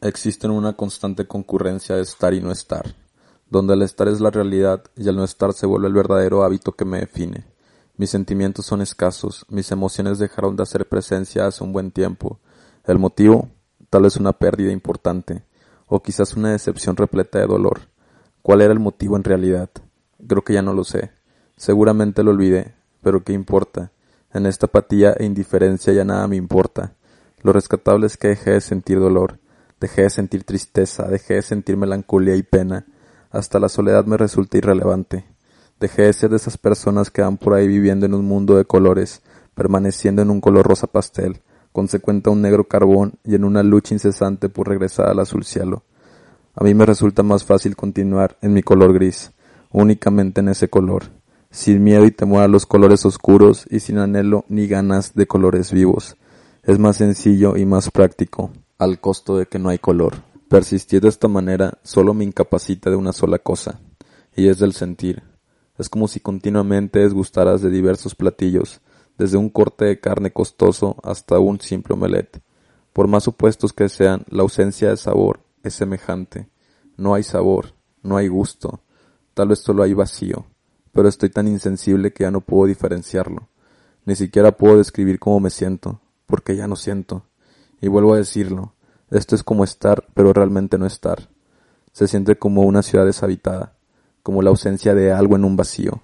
existen 0.00 0.50
una 0.50 0.72
constante 0.74 1.26
concurrencia 1.26 1.96
de 1.96 2.02
estar 2.02 2.32
y 2.32 2.40
no 2.40 2.50
estar, 2.50 2.94
donde 3.48 3.74
el 3.74 3.82
estar 3.82 4.08
es 4.08 4.20
la 4.20 4.30
realidad 4.30 4.82
y 4.96 5.08
el 5.08 5.16
no 5.16 5.24
estar 5.24 5.52
se 5.52 5.66
vuelve 5.66 5.88
el 5.88 5.94
verdadero 5.94 6.42
hábito 6.42 6.72
que 6.72 6.84
me 6.84 7.00
define. 7.00 7.44
Mis 7.96 8.10
sentimientos 8.10 8.64
son 8.64 8.80
escasos, 8.80 9.44
mis 9.50 9.70
emociones 9.72 10.18
dejaron 10.18 10.56
de 10.56 10.62
hacer 10.62 10.88
presencia 10.88 11.46
hace 11.46 11.62
un 11.62 11.72
buen 11.72 11.90
tiempo. 11.90 12.38
El 12.86 12.98
motivo, 12.98 13.50
tal 13.90 14.04
vez 14.04 14.16
una 14.16 14.32
pérdida 14.32 14.72
importante, 14.72 15.44
o 15.86 16.02
quizás 16.02 16.34
una 16.34 16.52
decepción 16.52 16.96
repleta 16.96 17.38
de 17.38 17.46
dolor. 17.46 17.80
¿Cuál 18.40 18.62
era 18.62 18.72
el 18.72 18.78
motivo 18.78 19.16
en 19.16 19.24
realidad? 19.24 19.68
Creo 20.26 20.42
que 20.42 20.54
ya 20.54 20.62
no 20.62 20.72
lo 20.72 20.84
sé. 20.84 21.10
Seguramente 21.56 22.22
lo 22.22 22.30
olvidé, 22.30 22.74
pero 23.02 23.22
¿qué 23.22 23.34
importa? 23.34 23.92
En 24.32 24.46
esta 24.46 24.66
apatía 24.66 25.12
e 25.18 25.26
indiferencia 25.26 25.92
ya 25.92 26.04
nada 26.04 26.26
me 26.26 26.36
importa. 26.36 26.94
Lo 27.42 27.52
rescatable 27.52 28.06
es 28.06 28.16
que 28.16 28.28
dejé 28.28 28.52
de 28.52 28.60
sentir 28.60 28.98
dolor, 28.98 29.40
dejé 29.80 30.02
de 30.02 30.10
sentir 30.10 30.44
tristeza, 30.44 31.08
dejé 31.08 31.34
de 31.34 31.42
sentir 31.42 31.76
melancolía 31.76 32.36
y 32.36 32.42
pena. 32.42 32.86
Hasta 33.30 33.58
la 33.58 33.68
soledad 33.68 34.04
me 34.04 34.16
resulta 34.16 34.58
irrelevante. 34.58 35.24
Dejé 35.80 36.02
de 36.02 36.12
ser 36.12 36.30
de 36.30 36.36
esas 36.36 36.58
personas 36.58 37.10
que 37.10 37.22
van 37.22 37.38
por 37.38 37.54
ahí 37.54 37.66
viviendo 37.66 38.04
en 38.04 38.14
un 38.14 38.26
mundo 38.26 38.56
de 38.56 38.66
colores, 38.66 39.22
permaneciendo 39.54 40.20
en 40.20 40.30
un 40.30 40.40
color 40.40 40.66
rosa 40.66 40.86
pastel, 40.86 41.40
consecuente 41.72 42.28
a 42.28 42.32
un 42.32 42.42
negro 42.42 42.64
carbón 42.64 43.14
y 43.24 43.34
en 43.34 43.44
una 43.44 43.62
lucha 43.62 43.94
incesante 43.94 44.48
por 44.48 44.68
regresar 44.68 45.08
al 45.08 45.20
azul 45.20 45.44
cielo. 45.44 45.84
A 46.54 46.64
mí 46.64 46.74
me 46.74 46.84
resulta 46.84 47.22
más 47.22 47.44
fácil 47.44 47.76
continuar 47.76 48.36
en 48.42 48.52
mi 48.52 48.62
color 48.62 48.92
gris, 48.92 49.30
únicamente 49.70 50.40
en 50.40 50.48
ese 50.48 50.68
color, 50.68 51.04
sin 51.50 51.82
miedo 51.82 52.04
y 52.04 52.10
temor 52.10 52.42
a 52.42 52.48
los 52.48 52.66
colores 52.66 53.06
oscuros 53.06 53.66
y 53.70 53.80
sin 53.80 53.98
anhelo 53.98 54.44
ni 54.48 54.66
ganas 54.66 55.14
de 55.14 55.26
colores 55.26 55.72
vivos. 55.72 56.16
Es 56.62 56.78
más 56.78 56.98
sencillo 56.98 57.56
y 57.56 57.64
más 57.64 57.90
práctico, 57.90 58.50
al 58.80 58.98
costo 58.98 59.36
de 59.36 59.46
que 59.46 59.58
no 59.58 59.68
hay 59.68 59.78
color. 59.78 60.22
Persistir 60.48 61.02
de 61.02 61.10
esta 61.10 61.28
manera 61.28 61.78
solo 61.82 62.14
me 62.14 62.24
incapacita 62.24 62.88
de 62.88 62.96
una 62.96 63.12
sola 63.12 63.38
cosa, 63.38 63.78
y 64.34 64.48
es 64.48 64.58
del 64.58 64.72
sentir. 64.72 65.22
Es 65.76 65.90
como 65.90 66.08
si 66.08 66.18
continuamente 66.18 67.00
desgustaras 67.00 67.60
de 67.60 67.68
diversos 67.68 68.14
platillos, 68.14 68.80
desde 69.18 69.36
un 69.36 69.50
corte 69.50 69.84
de 69.84 70.00
carne 70.00 70.32
costoso 70.32 70.96
hasta 71.02 71.38
un 71.38 71.60
simple 71.60 71.92
omelette. 71.92 72.40
Por 72.94 73.06
más 73.06 73.24
supuestos 73.24 73.74
que 73.74 73.90
sean, 73.90 74.24
la 74.30 74.42
ausencia 74.42 74.88
de 74.88 74.96
sabor 74.96 75.40
es 75.62 75.74
semejante. 75.74 76.48
No 76.96 77.12
hay 77.12 77.22
sabor, 77.22 77.74
no 78.02 78.16
hay 78.16 78.28
gusto, 78.28 78.80
tal 79.34 79.48
vez 79.48 79.58
solo 79.58 79.82
hay 79.82 79.92
vacío, 79.92 80.46
pero 80.92 81.06
estoy 81.06 81.28
tan 81.28 81.48
insensible 81.48 82.14
que 82.14 82.24
ya 82.24 82.30
no 82.30 82.40
puedo 82.40 82.66
diferenciarlo. 82.66 83.50
Ni 84.06 84.16
siquiera 84.16 84.56
puedo 84.56 84.78
describir 84.78 85.18
cómo 85.18 85.38
me 85.38 85.50
siento, 85.50 86.00
porque 86.24 86.56
ya 86.56 86.66
no 86.66 86.76
siento. 86.76 87.26
Y 87.80 87.88
vuelvo 87.88 88.14
a 88.14 88.18
decirlo, 88.18 88.74
esto 89.10 89.34
es 89.34 89.42
como 89.42 89.64
estar, 89.64 90.04
pero 90.14 90.32
realmente 90.32 90.78
no 90.78 90.86
estar. 90.86 91.28
Se 91.92 92.06
siente 92.06 92.36
como 92.36 92.62
una 92.62 92.82
ciudad 92.82 93.04
deshabitada, 93.04 93.74
como 94.22 94.42
la 94.42 94.50
ausencia 94.50 94.94
de 94.94 95.12
algo 95.12 95.36
en 95.36 95.44
un 95.44 95.56
vacío, 95.56 96.00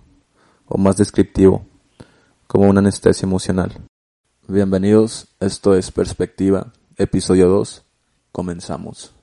o 0.67 0.77
más 0.77 0.97
descriptivo, 0.97 1.65
como 2.47 2.69
una 2.69 2.81
anestesia 2.81 3.27
emocional. 3.27 3.73
Bienvenidos, 4.49 5.29
esto 5.41 5.75
es 5.75 5.93
Perspectiva, 5.93 6.73
episodio 6.97 7.49
2, 7.49 7.85
comenzamos. 8.33 9.16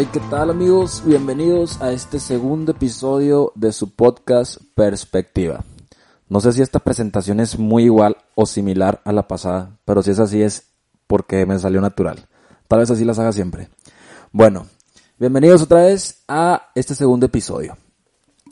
Hey, 0.00 0.08
¿qué 0.14 0.20
tal 0.30 0.48
amigos? 0.48 1.02
Bienvenidos 1.04 1.82
a 1.82 1.92
este 1.92 2.20
segundo 2.20 2.72
episodio 2.72 3.52
de 3.54 3.70
su 3.70 3.94
podcast 3.94 4.56
Perspectiva. 4.74 5.62
No 6.26 6.40
sé 6.40 6.54
si 6.54 6.62
esta 6.62 6.78
presentación 6.78 7.38
es 7.38 7.58
muy 7.58 7.84
igual 7.84 8.16
o 8.34 8.46
similar 8.46 9.02
a 9.04 9.12
la 9.12 9.28
pasada, 9.28 9.78
pero 9.84 10.02
si 10.02 10.12
es 10.12 10.18
así 10.18 10.40
es 10.40 10.70
porque 11.06 11.44
me 11.44 11.58
salió 11.58 11.82
natural. 11.82 12.28
Tal 12.66 12.78
vez 12.78 12.90
así 12.90 13.04
las 13.04 13.18
haga 13.18 13.32
siempre. 13.32 13.68
Bueno, 14.32 14.68
bienvenidos 15.18 15.60
otra 15.60 15.82
vez 15.82 16.24
a 16.28 16.70
este 16.74 16.94
segundo 16.94 17.26
episodio. 17.26 17.76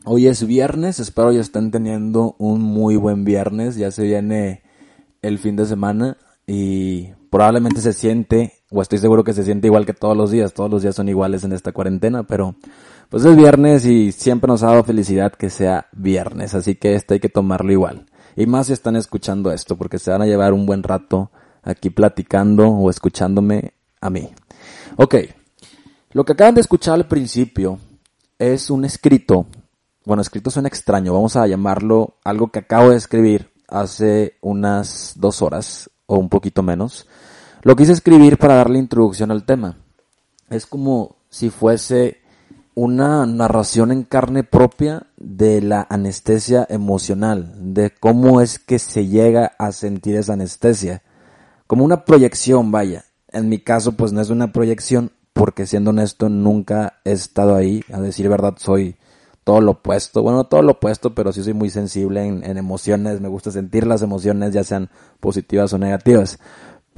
Hoy 0.05 0.27
es 0.27 0.47
viernes, 0.47 1.01
espero 1.01 1.33
ya 1.33 1.41
estén 1.41 1.71
teniendo 1.71 2.37
un 2.39 2.61
muy 2.61 2.97
buen 2.97 3.25
viernes, 3.25 3.77
ya 3.77 3.91
se 3.91 4.03
viene 4.03 4.65
el 5.23 5.39
fin 5.39 5.57
de 5.57 5.65
semana 5.65 6.19
y 6.47 7.07
probablemente 7.31 7.81
se 7.81 7.95
siente, 7.95 8.58
o 8.71 8.83
estoy 8.83 8.99
seguro 8.99 9.25
que 9.25 9.33
se 9.33 9.45
siente 9.45 9.69
igual 9.69 9.87
que 9.87 9.95
todos 9.95 10.17
los 10.17 10.31
días, 10.31 10.53
todos 10.53 10.71
los 10.71 10.83
días 10.83 10.95
son 10.95 11.09
iguales 11.09 11.45
en 11.45 11.53
esta 11.53 11.73
cuarentena, 11.73 12.25
pero 12.25 12.55
pues 13.09 13.25
es 13.25 13.37
viernes 13.37 13.87
y 13.87 14.13
siempre 14.13 14.49
nos 14.49 14.63
ha 14.63 14.69
dado 14.69 14.85
felicidad 14.85 15.33
que 15.33 15.51
sea 15.51 15.87
viernes, 15.93 16.55
así 16.55 16.75
que 16.75 16.95
este 16.95 17.15
hay 17.15 17.21
que 17.21 17.29
tomarlo 17.29 17.73
igual. 17.73 18.07
Y 18.37 18.47
más 18.47 18.67
si 18.67 18.73
están 18.73 18.97
escuchando 18.97 19.51
esto, 19.51 19.77
porque 19.77 19.99
se 19.99 20.11
van 20.11 20.23
a 20.23 20.27
llevar 20.27 20.53
un 20.53 20.67
buen 20.67 20.83
rato 20.83 21.31
aquí 21.63 21.91
platicando 21.91 22.69
o 22.69 22.91
escuchándome 22.91 23.73
a 24.01 24.11
mí. 24.11 24.29
Ok, 24.97 25.17
lo 26.13 26.25
que 26.25 26.33
acaban 26.33 26.55
de 26.55 26.61
escuchar 26.61 26.95
al 26.95 27.09
principio 27.09 27.79
es 28.39 28.71
un 28.71 28.85
escrito, 28.85 29.47
bueno, 30.05 30.23
escrito 30.23 30.51
suena 30.51 30.69
extraño, 30.69 31.13
vamos 31.13 31.37
a 31.37 31.47
llamarlo 31.47 32.17
algo 32.25 32.49
que 32.49 32.61
acabo 32.61 32.91
de 32.91 32.97
escribir 32.97 33.51
hace 33.67 34.37
unas 34.41 35.15
dos 35.17 35.43
horas 35.43 35.91
o 36.07 36.17
un 36.17 36.29
poquito 36.29 36.63
menos, 36.63 37.07
lo 37.63 37.77
quise 37.77 37.93
escribir 37.93 38.39
para 38.39 38.57
darle 38.57 38.79
introducción 38.79 39.31
al 39.31 39.45
tema. 39.45 39.77
Es 40.51 40.67
como 40.67 41.17
si 41.29 41.51
fuese 41.51 42.19
una 42.75 43.27
narración 43.27 43.91
en 43.91 44.05
carne 44.05 44.45
propia 44.45 45.09
de 45.17 45.61
la 45.61 45.87
anestesia 45.91 46.65
emocional, 46.71 47.75
de 47.75 47.91
cómo 47.91 48.41
es 48.41 48.61
que 48.61 48.79
se 48.79 49.09
llega 49.09 49.53
a 49.59 49.73
sentir 49.73 50.15
esa 50.15 50.35
anestesia. 50.35 51.03
Como 51.67 51.85
una 51.85 52.05
proyección, 52.05 52.71
vaya. 52.71 53.05
En 53.31 53.49
mi 53.49 53.59
caso, 53.59 53.93
pues 53.93 54.13
no 54.13 54.21
es 54.21 54.31
una 54.31 54.53
proyección, 54.53 55.11
porque 55.33 55.67
siendo 55.67 55.91
honesto, 55.91 56.29
nunca 56.29 57.01
he 57.05 57.13
estado 57.13 57.57
ahí. 57.57 57.83
A 57.93 58.01
decir 58.01 58.29
verdad, 58.29 58.55
soy 58.59 58.97
todo 59.43 59.61
lo 59.61 59.73
opuesto. 59.73 60.23
Bueno, 60.23 60.39
no 60.39 60.45
todo 60.45 60.63
lo 60.63 60.73
opuesto, 60.73 61.15
pero 61.15 61.33
sí 61.33 61.43
soy 61.43 61.55
muy 61.55 61.71
sensible 61.71 62.25
en, 62.25 62.45
en 62.45 62.59
emociones. 62.59 63.21
Me 63.21 63.29
gusta 63.29 63.51
sentir 63.51 63.87
las 63.87 64.03
emociones, 64.03 64.53
ya 64.53 64.63
sean 64.63 64.89
positivas 65.21 65.73
o 65.73 65.79
negativas. 65.79 66.39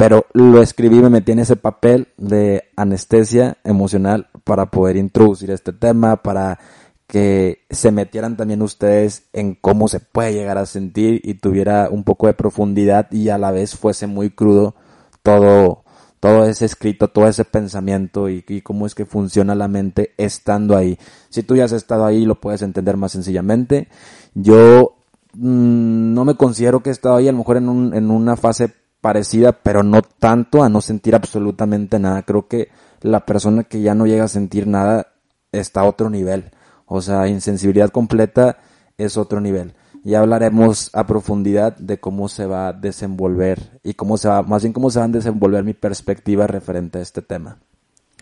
Pero 0.01 0.25
lo 0.33 0.63
escribí, 0.63 0.99
me 0.99 1.11
metí 1.11 1.33
en 1.33 1.41
ese 1.41 1.57
papel 1.57 2.09
de 2.17 2.65
anestesia 2.75 3.59
emocional 3.65 4.29
para 4.45 4.71
poder 4.71 4.97
introducir 4.97 5.51
este 5.51 5.75
tema, 5.75 6.23
para 6.23 6.59
que 7.07 7.67
se 7.69 7.91
metieran 7.91 8.39
también 8.39 8.63
ustedes 8.63 9.25
en 9.35 9.55
cómo 9.55 9.89
se 9.89 10.01
puede 10.01 10.33
llegar 10.33 10.57
a 10.57 10.65
sentir 10.65 11.21
y 11.23 11.35
tuviera 11.35 11.91
un 11.91 12.05
poco 12.05 12.29
de 12.29 12.33
profundidad 12.33 13.13
y 13.13 13.29
a 13.29 13.37
la 13.37 13.51
vez 13.51 13.77
fuese 13.77 14.07
muy 14.07 14.31
crudo 14.31 14.75
todo, 15.23 15.85
todo 16.19 16.47
ese 16.47 16.65
escrito, 16.65 17.09
todo 17.09 17.29
ese 17.29 17.45
pensamiento 17.45 18.31
y, 18.31 18.63
cómo 18.63 18.87
es 18.87 18.95
que 18.95 19.05
funciona 19.05 19.55
la 19.55 19.69
mente 19.69 20.15
estando 20.17 20.79
ahí. 20.79 20.99
Si 21.29 21.43
tú 21.43 21.57
ya 21.57 21.67
has 21.67 21.73
estado 21.73 22.07
ahí, 22.07 22.25
lo 22.25 22.41
puedes 22.41 22.63
entender 22.63 22.97
más 22.97 23.13
sencillamente. 23.13 23.89
Yo 24.33 24.95
mmm, 25.35 26.15
no 26.15 26.25
me 26.25 26.37
considero 26.37 26.83
que 26.83 26.89
he 26.89 26.93
estado 26.93 27.17
ahí, 27.17 27.29
a 27.29 27.33
lo 27.33 27.39
mejor 27.39 27.59
en, 27.59 27.69
un, 27.69 27.95
en 27.95 28.11
una 28.11 28.37
fase 28.37 28.80
parecida, 29.01 29.53
pero 29.53 29.83
no 29.83 30.03
tanto 30.03 30.63
a 30.63 30.69
no 30.69 30.81
sentir 30.81 31.15
absolutamente 31.15 31.99
nada. 31.99 32.23
Creo 32.23 32.49
que 32.49 32.69
la 33.01 33.25
persona 33.27 33.65
que 33.65 33.81
ya 33.81 33.95
no 33.95 34.07
llega 34.07 34.25
a 34.25 34.29
sentir 34.29 34.67
nada 34.67 35.09
está 35.53 35.81
a 35.81 35.85
otro 35.85 36.11
nivel. 36.11 36.51
O 36.87 37.01
sea, 37.01 37.29
insensibilidad 37.29 37.91
completa 37.91 38.59
es 38.99 39.17
otro 39.17 39.41
nivel. 39.41 39.75
Ya 40.03 40.21
hablaremos 40.21 40.91
a 40.95 41.07
profundidad 41.07 41.77
de 41.77 42.01
cómo 42.01 42.29
se 42.29 42.47
va 42.47 42.69
a 42.69 42.73
desenvolver 42.73 43.81
y 43.83 43.95
cómo 43.95 44.17
se 44.17 44.29
va, 44.29 44.43
más 44.43 44.63
bien 44.63 44.73
cómo 44.73 44.91
se 44.91 44.99
va 44.99 45.05
a 45.05 45.09
desenvolver 45.09 45.63
mi 45.63 45.75
perspectiva 45.75 46.47
referente 46.47 46.99
a 46.99 47.03
este 47.03 47.21
tema. 47.21 47.59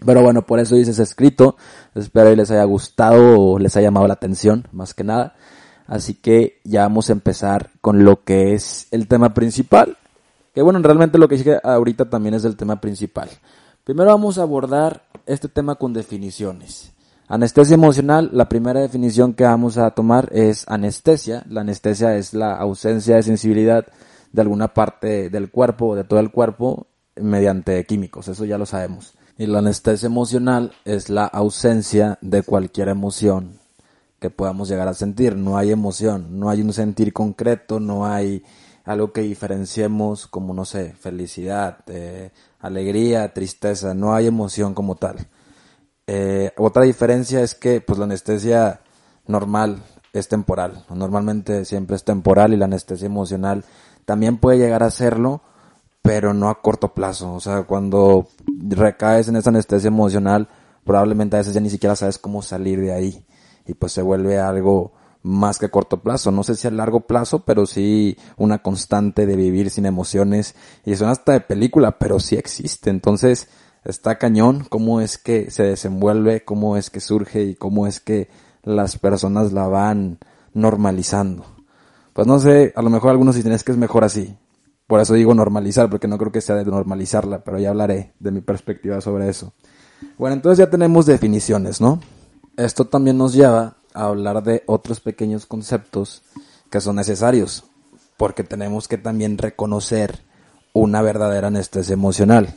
Pero 0.04 0.22
bueno, 0.22 0.42
por 0.42 0.58
eso 0.58 0.76
dices 0.76 0.98
escrito. 0.98 1.56
Espero 1.94 2.30
que 2.30 2.36
les 2.36 2.50
haya 2.50 2.64
gustado 2.64 3.40
o 3.40 3.58
les 3.58 3.76
haya 3.76 3.88
llamado 3.88 4.06
la 4.06 4.14
atención, 4.14 4.66
más 4.72 4.94
que 4.94 5.04
nada. 5.04 5.34
Así 5.86 6.14
que 6.14 6.60
ya 6.64 6.82
vamos 6.82 7.08
a 7.08 7.12
empezar 7.12 7.70
con 7.80 8.04
lo 8.04 8.22
que 8.22 8.54
es 8.54 8.88
el 8.90 9.08
tema 9.08 9.34
principal. 9.34 9.96
Que 10.58 10.62
bueno, 10.62 10.80
realmente 10.80 11.18
lo 11.18 11.28
que 11.28 11.36
dije 11.36 11.60
ahorita 11.62 12.10
también 12.10 12.34
es 12.34 12.44
el 12.44 12.56
tema 12.56 12.80
principal. 12.80 13.28
Primero 13.84 14.10
vamos 14.10 14.38
a 14.38 14.42
abordar 14.42 15.04
este 15.24 15.46
tema 15.46 15.76
con 15.76 15.92
definiciones. 15.92 16.92
Anestesia 17.28 17.74
emocional, 17.74 18.30
la 18.32 18.48
primera 18.48 18.80
definición 18.80 19.34
que 19.34 19.44
vamos 19.44 19.78
a 19.78 19.92
tomar 19.92 20.30
es 20.32 20.64
anestesia. 20.66 21.44
La 21.48 21.60
anestesia 21.60 22.16
es 22.16 22.34
la 22.34 22.56
ausencia 22.56 23.14
de 23.14 23.22
sensibilidad 23.22 23.86
de 24.32 24.42
alguna 24.42 24.74
parte 24.74 25.30
del 25.30 25.48
cuerpo 25.48 25.90
o 25.90 25.94
de 25.94 26.02
todo 26.02 26.18
el 26.18 26.32
cuerpo 26.32 26.88
mediante 27.14 27.86
químicos, 27.86 28.26
eso 28.26 28.44
ya 28.44 28.58
lo 28.58 28.66
sabemos. 28.66 29.14
Y 29.36 29.46
la 29.46 29.60
anestesia 29.60 30.08
emocional 30.08 30.72
es 30.84 31.08
la 31.08 31.26
ausencia 31.26 32.18
de 32.20 32.42
cualquier 32.42 32.88
emoción 32.88 33.60
que 34.18 34.28
podamos 34.28 34.68
llegar 34.68 34.88
a 34.88 34.94
sentir. 34.94 35.36
No 35.36 35.56
hay 35.56 35.70
emoción, 35.70 36.40
no 36.40 36.50
hay 36.50 36.62
un 36.62 36.72
sentir 36.72 37.12
concreto, 37.12 37.78
no 37.78 38.06
hay 38.06 38.42
algo 38.88 39.12
que 39.12 39.20
diferenciemos 39.20 40.26
como, 40.26 40.54
no 40.54 40.64
sé, 40.64 40.94
felicidad, 40.94 41.80
eh, 41.88 42.30
alegría, 42.58 43.34
tristeza, 43.34 43.92
no 43.92 44.14
hay 44.14 44.26
emoción 44.26 44.72
como 44.72 44.94
tal. 44.94 45.28
Eh, 46.06 46.52
otra 46.56 46.84
diferencia 46.84 47.42
es 47.42 47.54
que 47.54 47.82
pues 47.82 47.98
la 47.98 48.06
anestesia 48.06 48.80
normal 49.26 49.82
es 50.14 50.28
temporal, 50.28 50.86
normalmente 50.88 51.66
siempre 51.66 51.96
es 51.96 52.04
temporal 52.04 52.54
y 52.54 52.56
la 52.56 52.64
anestesia 52.64 53.04
emocional 53.04 53.62
también 54.06 54.38
puede 54.38 54.56
llegar 54.56 54.82
a 54.82 54.90
serlo, 54.90 55.42
pero 56.00 56.32
no 56.32 56.48
a 56.48 56.62
corto 56.62 56.94
plazo. 56.94 57.34
O 57.34 57.40
sea, 57.40 57.64
cuando 57.64 58.28
recaes 58.70 59.28
en 59.28 59.36
esa 59.36 59.50
anestesia 59.50 59.88
emocional, 59.88 60.48
probablemente 60.84 61.36
a 61.36 61.40
veces 61.40 61.52
ya 61.52 61.60
ni 61.60 61.68
siquiera 61.68 61.94
sabes 61.94 62.16
cómo 62.16 62.40
salir 62.40 62.80
de 62.80 62.94
ahí. 62.94 63.26
Y 63.66 63.74
pues 63.74 63.92
se 63.92 64.00
vuelve 64.00 64.38
algo 64.38 64.92
más 65.28 65.58
que 65.58 65.66
a 65.66 65.70
corto 65.70 66.00
plazo. 66.00 66.30
No 66.32 66.42
sé 66.42 66.54
si 66.54 66.66
a 66.66 66.70
largo 66.70 67.00
plazo, 67.00 67.40
pero 67.44 67.66
sí 67.66 68.16
una 68.36 68.62
constante 68.62 69.26
de 69.26 69.36
vivir 69.36 69.70
sin 69.70 69.86
emociones. 69.86 70.54
Y 70.84 70.92
eso 70.92 71.06
hasta 71.06 71.32
de 71.32 71.40
película, 71.40 71.98
pero 71.98 72.18
sí 72.18 72.36
existe. 72.36 72.90
Entonces, 72.90 73.48
está 73.84 74.18
cañón 74.18 74.66
cómo 74.68 75.00
es 75.00 75.18
que 75.18 75.50
se 75.50 75.64
desenvuelve, 75.64 76.44
cómo 76.44 76.76
es 76.76 76.90
que 76.90 77.00
surge 77.00 77.42
y 77.44 77.54
cómo 77.54 77.86
es 77.86 78.00
que 78.00 78.28
las 78.62 78.98
personas 78.98 79.52
la 79.52 79.66
van 79.66 80.18
normalizando. 80.54 81.44
Pues 82.12 82.26
no 82.26 82.38
sé, 82.38 82.72
a 82.74 82.82
lo 82.82 82.90
mejor 82.90 83.10
algunos 83.10 83.34
dicen 83.34 83.56
que 83.64 83.72
es 83.72 83.78
mejor 83.78 84.04
así. 84.04 84.36
Por 84.86 85.00
eso 85.00 85.14
digo 85.14 85.34
normalizar, 85.34 85.90
porque 85.90 86.08
no 86.08 86.16
creo 86.16 86.32
que 86.32 86.40
sea 86.40 86.56
de 86.56 86.64
normalizarla, 86.64 87.44
pero 87.44 87.58
ya 87.58 87.68
hablaré 87.68 88.14
de 88.18 88.30
mi 88.30 88.40
perspectiva 88.40 89.00
sobre 89.02 89.28
eso. 89.28 89.52
Bueno, 90.16 90.34
entonces 90.34 90.58
ya 90.58 90.70
tenemos 90.70 91.04
definiciones, 91.04 91.80
¿no? 91.80 92.00
Esto 92.56 92.86
también 92.86 93.18
nos 93.18 93.34
lleva 93.34 93.77
hablar 94.04 94.42
de 94.42 94.62
otros 94.66 95.00
pequeños 95.00 95.46
conceptos 95.46 96.22
que 96.70 96.80
son 96.80 96.96
necesarios, 96.96 97.64
porque 98.16 98.44
tenemos 98.44 98.88
que 98.88 98.98
también 98.98 99.38
reconocer 99.38 100.20
una 100.72 101.02
verdadera 101.02 101.48
anestesia 101.48 101.94
emocional. 101.94 102.54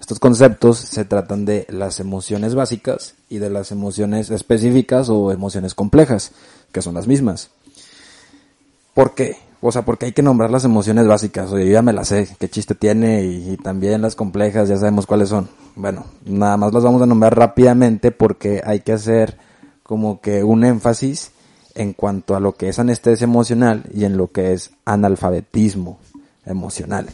Estos 0.00 0.20
conceptos 0.20 0.78
se 0.78 1.04
tratan 1.04 1.44
de 1.44 1.66
las 1.68 1.98
emociones 2.00 2.54
básicas 2.54 3.14
y 3.28 3.38
de 3.38 3.50
las 3.50 3.72
emociones 3.72 4.30
específicas 4.30 5.08
o 5.08 5.32
emociones 5.32 5.74
complejas, 5.74 6.32
que 6.72 6.82
son 6.82 6.94
las 6.94 7.06
mismas. 7.06 7.50
¿Por 8.94 9.14
qué? 9.14 9.36
O 9.60 9.72
sea, 9.72 9.82
porque 9.82 10.06
hay 10.06 10.12
que 10.12 10.22
nombrar 10.22 10.50
las 10.50 10.64
emociones 10.64 11.06
básicas. 11.06 11.50
Oye, 11.50 11.66
yo 11.66 11.72
ya 11.72 11.82
me 11.82 11.92
las 11.92 12.08
sé, 12.08 12.28
qué 12.38 12.48
chiste 12.48 12.76
tiene 12.76 13.24
y, 13.24 13.56
también 13.56 14.02
las 14.02 14.14
complejas, 14.14 14.68
ya 14.68 14.76
sabemos 14.76 15.06
cuáles 15.06 15.30
son. 15.30 15.48
Bueno, 15.74 16.06
nada 16.24 16.56
más 16.56 16.72
las 16.72 16.84
vamos 16.84 17.02
a 17.02 17.06
nombrar 17.06 17.36
rápidamente 17.36 18.12
porque 18.12 18.62
hay 18.64 18.80
que 18.80 18.92
hacer 18.92 19.36
como 19.88 20.20
que 20.20 20.44
un 20.44 20.66
énfasis 20.66 21.30
en 21.74 21.94
cuanto 21.94 22.36
a 22.36 22.40
lo 22.40 22.52
que 22.52 22.68
es 22.68 22.78
anestesia 22.78 23.24
emocional 23.24 23.84
y 23.94 24.04
en 24.04 24.18
lo 24.18 24.30
que 24.30 24.52
es 24.52 24.70
analfabetismo 24.84 25.98
emocional. 26.44 27.06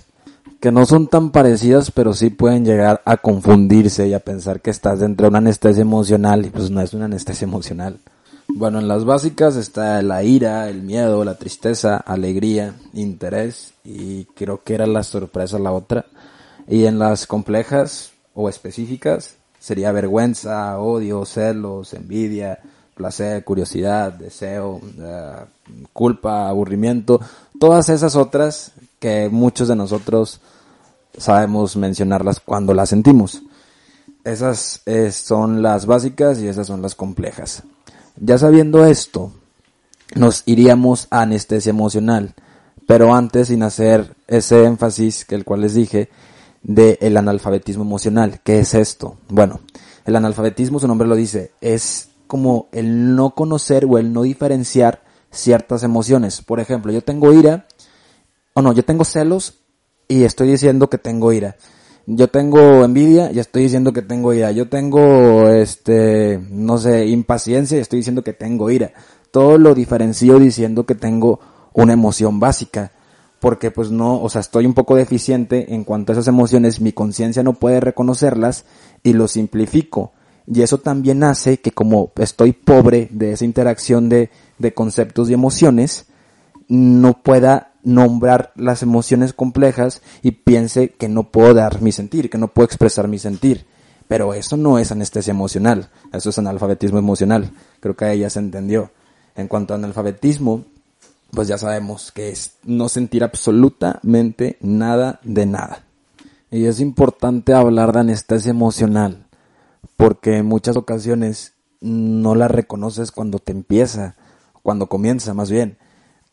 Que 0.59 0.73
no 0.73 0.85
son 0.85 1.06
tan 1.06 1.31
parecidas, 1.31 1.93
pero 1.93 2.15
sí 2.15 2.31
pueden 2.31 2.65
llegar 2.65 3.00
a 3.05 3.19
confundirse 3.19 4.09
y 4.09 4.12
a 4.12 4.19
pensar 4.19 4.61
que 4.61 4.71
estás 4.71 4.99
dentro 4.99 5.26
de 5.26 5.29
una 5.29 5.38
anestesia 5.38 5.82
emocional 5.82 6.47
y 6.47 6.50
pues 6.50 6.73
no 6.73 6.81
es 6.81 6.94
una 6.94 7.05
anestesia 7.05 7.44
emocional. 7.44 8.00
Bueno, 8.49 8.81
en 8.81 8.88
las 8.88 9.05
básicas 9.05 9.55
está 9.55 10.03
la 10.03 10.25
ira, 10.25 10.69
el 10.69 10.82
miedo, 10.82 11.25
la 11.25 11.38
tristeza, 11.38 11.99
alegría, 11.99 12.75
interés 12.93 13.75
y 13.85 14.25
creo 14.35 14.65
que 14.65 14.75
era 14.75 14.88
la 14.88 15.05
sorpresa 15.05 15.61
la 15.61 15.71
otra. 15.71 16.06
Y 16.67 16.87
en 16.87 16.99
las 16.99 17.29
complejas 17.29 18.11
o 18.35 18.49
específicas 18.49 19.37
sería 19.64 19.93
vergüenza, 19.93 20.78
odio, 20.78 21.25
celos, 21.25 21.94
envidia, 21.94 22.58
placer, 22.94 23.43
curiosidad, 23.44 24.12
deseo, 24.12 24.78
eh, 25.00 25.37
culpa, 25.94 26.50
aburrimiento, 26.50 27.19
todas 27.58 27.88
esas 27.88 28.14
otras 28.14 28.72
que 28.99 29.31
muchos 29.31 29.69
de 29.69 29.75
nosotros 29.75 30.43
sabemos 31.16 31.76
mencionarlas 31.76 32.40
cuando 32.40 32.75
las 32.75 32.90
sentimos. 32.90 33.40
Esas 34.22 34.82
eh, 34.84 35.11
son 35.11 35.62
las 35.62 35.87
básicas 35.87 36.40
y 36.40 36.49
esas 36.49 36.66
son 36.66 36.82
las 36.82 36.94
complejas. 36.94 37.62
Ya 38.16 38.37
sabiendo 38.37 38.84
esto, 38.84 39.32
nos 40.14 40.43
iríamos 40.44 41.06
a 41.08 41.22
anestesia 41.22 41.70
emocional, 41.70 42.34
pero 42.87 43.14
antes 43.14 43.49
sin 43.49 43.62
hacer 43.62 44.14
ese 44.28 44.64
énfasis 44.64 45.25
que 45.25 45.37
el 45.37 45.46
cual 45.46 45.62
les 45.62 45.72
dije 45.72 46.11
de 46.64 46.99
el 47.00 47.16
analfabetismo 47.16 47.84
emocional. 47.84 48.40
¿Qué 48.43 48.58
es 48.58 48.75
esto? 48.75 49.16
Bueno, 49.28 49.61
el 50.05 50.16
analfabetismo, 50.16 50.81
su 50.81 50.88
nombre 50.88 51.06
lo 51.06 51.14
dice, 51.14 51.52
es 51.61 52.08
como 52.26 52.69
el 52.72 53.14
no 53.14 53.37
conocer 53.37 53.87
o 53.88 53.99
el 53.99 54.12
no 54.12 54.22
diferenciar 54.22 55.05
ciertas 55.31 55.84
emociones. 55.84 56.43
Por 56.43 56.58
ejemplo, 56.58 56.90
yo 56.90 57.02
tengo 57.02 57.32
ira, 57.32 57.66
o 58.55 58.62
no, 58.62 58.72
yo 58.72 58.84
tengo 58.84 59.05
celos 59.05 59.61
y 60.08 60.25
estoy 60.25 60.50
diciendo 60.50 60.90
que 60.90 60.99
tengo 60.99 61.32
ira 61.32 61.56
yo 62.06 62.28
tengo 62.28 62.84
envidia 62.84 63.32
y 63.32 63.38
estoy 63.38 63.62
diciendo 63.64 63.93
que 63.93 64.02
tengo 64.02 64.32
ira. 64.34 64.50
Yo 64.52 64.69
tengo, 64.69 65.49
este, 65.49 66.40
no 66.50 66.78
sé, 66.78 67.06
impaciencia 67.06 67.78
y 67.78 67.81
estoy 67.81 67.99
diciendo 67.99 68.22
que 68.22 68.32
tengo 68.32 68.70
ira. 68.70 68.93
Todo 69.31 69.58
lo 69.58 69.75
diferencio 69.75 70.38
diciendo 70.38 70.84
que 70.84 70.94
tengo 70.94 71.40
una 71.72 71.94
emoción 71.94 72.40
básica. 72.40 72.93
Porque 73.44 73.70
pues 73.70 73.91
no, 73.91 74.23
o 74.23 74.31
sea, 74.31 74.41
estoy 74.41 74.64
un 74.64 74.73
poco 74.73 74.96
deficiente 74.96 75.75
en 75.75 75.85
cuanto 75.85 76.11
a 76.11 76.14
esas 76.14 76.29
emociones, 76.29 76.81
mi 76.81 76.93
conciencia 76.93 77.43
no 77.43 77.52
puede 77.52 77.79
reconocerlas 77.79 78.64
y 79.02 79.12
lo 79.12 79.29
simplifico. 79.29 80.12
Y 80.46 80.62
eso 80.62 80.79
también 80.79 81.23
hace 81.23 81.58
que 81.58 81.70
como 81.70 82.11
estoy 82.17 82.55
pobre 82.55 83.06
de 83.11 83.32
esa 83.32 83.44
interacción 83.44 84.08
de, 84.08 84.31
de 84.56 84.73
conceptos 84.73 85.28
y 85.28 85.35
emociones, 85.35 86.07
no 86.69 87.23
pueda 87.23 87.75
nombrar 87.83 88.54
las 88.57 88.83
emociones 88.83 89.35
complejas 89.35 90.00
y 90.23 90.30
piense 90.30 90.88
que 90.88 91.11
no 91.11 91.25
puedo 91.25 91.52
dar 91.52 91.83
mi 91.83 91.92
sentir, 91.92 92.30
que 92.30 92.38
no 92.38 92.49
puedo 92.49 92.64
expresar 92.64 93.09
mi 93.09 93.19
sentir. 93.19 93.66
Pero 94.09 94.33
eso 94.33 94.57
no 94.57 94.78
es 94.78 94.90
anestesia 94.90 95.33
emocional, 95.33 95.90
eso 96.14 96.30
es 96.30 96.38
analfabetismo 96.38 96.99
emocional. 96.99 97.50
Creo 97.80 97.95
que 97.95 98.19
ya 98.19 98.30
se 98.30 98.38
entendió. 98.38 98.90
En 99.37 99.49
cuanto 99.49 99.75
a 99.75 99.76
analfabetismo, 99.76 100.64
pues 101.35 101.49
ya 101.49 101.59
sabemos 101.59 102.12
que 102.12 102.31
es 102.31 102.57
no 102.64 102.88
sentir 102.88 103.25
absolutamente 103.25 104.57
nada 104.61 105.21
de 105.23 105.47
nada. 105.47 105.85
Y 106.50 106.67
es 106.67 106.81
importante 106.81 107.53
hablar 107.53 107.93
de 107.93 108.00
anestesia 108.00 108.50
emocional, 108.50 109.26
porque 109.97 110.38
en 110.38 110.47
muchas 110.47 110.76
ocasiones 110.76 111.55
no 111.81 112.35
la 112.35 112.49
reconoces 112.49 113.11
cuando 113.11 113.38
te 113.38 113.53
empieza, 113.53 114.17
cuando 114.62 114.88
comienza 114.88 115.35
más 115.35 115.50
bien 115.50 115.79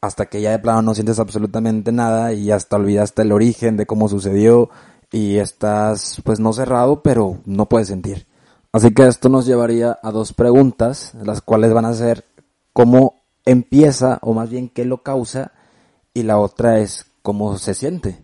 hasta 0.01 0.25
que 0.25 0.41
ya 0.41 0.51
de 0.51 0.59
plano 0.59 0.81
no 0.81 0.95
sientes 0.95 1.19
absolutamente 1.19 1.91
nada 1.91 2.33
y 2.33 2.51
hasta 2.51 2.75
olvidaste 2.75 3.21
el 3.21 3.31
origen 3.31 3.77
de 3.77 3.85
cómo 3.85 4.09
sucedió 4.09 4.71
y 5.11 5.37
estás 5.37 6.19
pues 6.23 6.39
no 6.39 6.53
cerrado 6.53 7.03
pero 7.03 7.37
no 7.45 7.69
puedes 7.69 7.87
sentir. 7.87 8.25
Así 8.73 8.93
que 8.93 9.05
esto 9.05 9.29
nos 9.29 9.45
llevaría 9.45 9.99
a 10.01 10.11
dos 10.11 10.33
preguntas, 10.33 11.13
las 11.23 11.41
cuales 11.41 11.73
van 11.73 11.85
a 11.85 11.93
ser 11.93 12.25
cómo 12.73 13.20
empieza 13.45 14.19
o 14.21 14.33
más 14.33 14.49
bien 14.49 14.69
qué 14.69 14.85
lo 14.85 15.03
causa 15.03 15.51
y 16.13 16.23
la 16.23 16.37
otra 16.37 16.79
es 16.79 17.05
cómo 17.21 17.57
se 17.57 17.73
siente. 17.73 18.23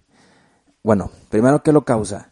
Bueno, 0.83 1.11
primero 1.29 1.63
qué 1.63 1.71
lo 1.71 1.85
causa. 1.85 2.31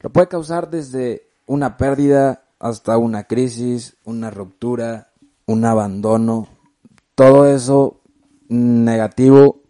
Lo 0.00 0.10
puede 0.10 0.28
causar 0.28 0.70
desde 0.70 1.28
una 1.46 1.76
pérdida 1.76 2.44
hasta 2.58 2.98
una 2.98 3.24
crisis, 3.24 3.96
una 4.04 4.30
ruptura, 4.30 5.10
un 5.46 5.64
abandono. 5.64 6.48
Todo 7.14 7.46
eso 7.46 8.00
negativo 8.48 9.60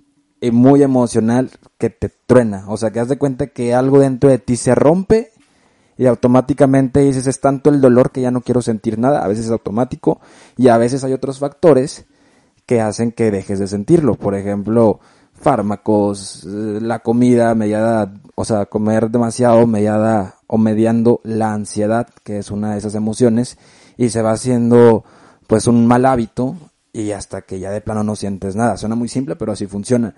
y 0.40 0.50
muy 0.50 0.82
emocional 0.82 1.50
que 1.78 1.90
te 1.90 2.08
truena. 2.08 2.64
O 2.68 2.76
sea, 2.76 2.90
que 2.90 3.00
haz 3.00 3.08
de 3.08 3.18
cuenta 3.18 3.48
que 3.48 3.74
algo 3.74 4.00
dentro 4.00 4.30
de 4.30 4.38
ti 4.38 4.56
se 4.56 4.74
rompe 4.74 5.32
y 5.96 6.06
automáticamente 6.06 7.00
dices 7.00 7.26
es 7.26 7.40
tanto 7.40 7.70
el 7.70 7.80
dolor 7.80 8.10
que 8.10 8.20
ya 8.20 8.30
no 8.30 8.40
quiero 8.40 8.62
sentir 8.62 8.98
nada. 8.98 9.24
A 9.24 9.28
veces 9.28 9.46
es 9.46 9.50
automático 9.50 10.20
y 10.56 10.68
a 10.68 10.78
veces 10.78 11.04
hay 11.04 11.12
otros 11.12 11.38
factores 11.38 12.06
que 12.66 12.80
hacen 12.80 13.12
que 13.12 13.30
dejes 13.30 13.58
de 13.58 13.66
sentirlo. 13.66 14.14
Por 14.14 14.34
ejemplo, 14.34 15.00
fármacos, 15.34 16.44
eh, 16.44 16.78
la 16.80 17.00
comida 17.00 17.54
mediada, 17.54 18.12
o 18.34 18.44
sea, 18.44 18.66
comer 18.66 19.10
demasiado 19.10 19.66
mediada 19.66 20.36
o 20.46 20.58
mediando 20.58 21.20
la 21.22 21.52
ansiedad, 21.52 22.08
que 22.24 22.38
es 22.38 22.50
una 22.50 22.72
de 22.72 22.78
esas 22.78 22.94
emociones, 22.94 23.58
y 23.96 24.10
se 24.10 24.22
va 24.22 24.32
haciendo 24.32 25.04
pues 25.46 25.66
un 25.66 25.86
mal 25.86 26.06
hábito 26.06 26.56
y 26.92 27.10
hasta 27.10 27.42
que 27.42 27.58
ya 27.58 27.70
de 27.70 27.80
plano 27.80 28.02
no 28.02 28.16
sientes 28.16 28.56
nada. 28.56 28.76
Suena 28.76 28.94
muy 28.94 29.08
simple, 29.08 29.36
pero 29.36 29.52
así 29.52 29.66
funciona. 29.66 30.14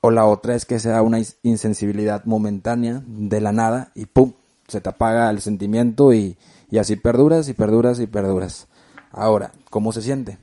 O 0.00 0.10
la 0.10 0.26
otra 0.26 0.54
es 0.54 0.64
que 0.64 0.78
sea 0.78 1.02
una 1.02 1.18
insensibilidad 1.42 2.24
momentánea 2.24 3.02
de 3.06 3.40
la 3.40 3.52
nada 3.52 3.90
y 3.94 4.06
¡pum! 4.06 4.32
Se 4.68 4.80
te 4.80 4.88
apaga 4.88 5.30
el 5.30 5.40
sentimiento 5.40 6.12
y, 6.12 6.36
y 6.70 6.78
así 6.78 6.96
perduras 6.96 7.48
y 7.48 7.54
perduras 7.54 7.98
y 8.00 8.06
perduras. 8.06 8.68
Ahora, 9.10 9.52
¿cómo 9.70 9.92
se 9.92 10.02
siente? 10.02 10.38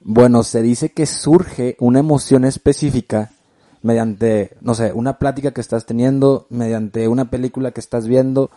Bueno, 0.00 0.42
se 0.44 0.62
dice 0.62 0.90
que 0.90 1.04
surge 1.04 1.76
una 1.80 1.98
emoción 1.98 2.44
específica 2.44 3.32
mediante, 3.82 4.56
no 4.60 4.74
sé, 4.74 4.92
una 4.92 5.18
plática 5.18 5.52
que 5.52 5.60
estás 5.60 5.86
teniendo, 5.86 6.46
mediante 6.48 7.08
una 7.08 7.30
película 7.30 7.72
que 7.72 7.80
estás 7.80 8.06
viendo, 8.06 8.50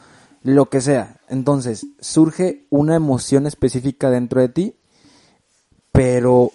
lo 0.44 0.70
que 0.70 0.82
sea. 0.82 1.18
Entonces, 1.28 1.88
surge 2.00 2.66
una 2.70 2.96
emoción 2.96 3.48
específica 3.48 4.10
dentro 4.10 4.42
de 4.42 4.50
ti, 4.50 4.76
pero 5.92 6.52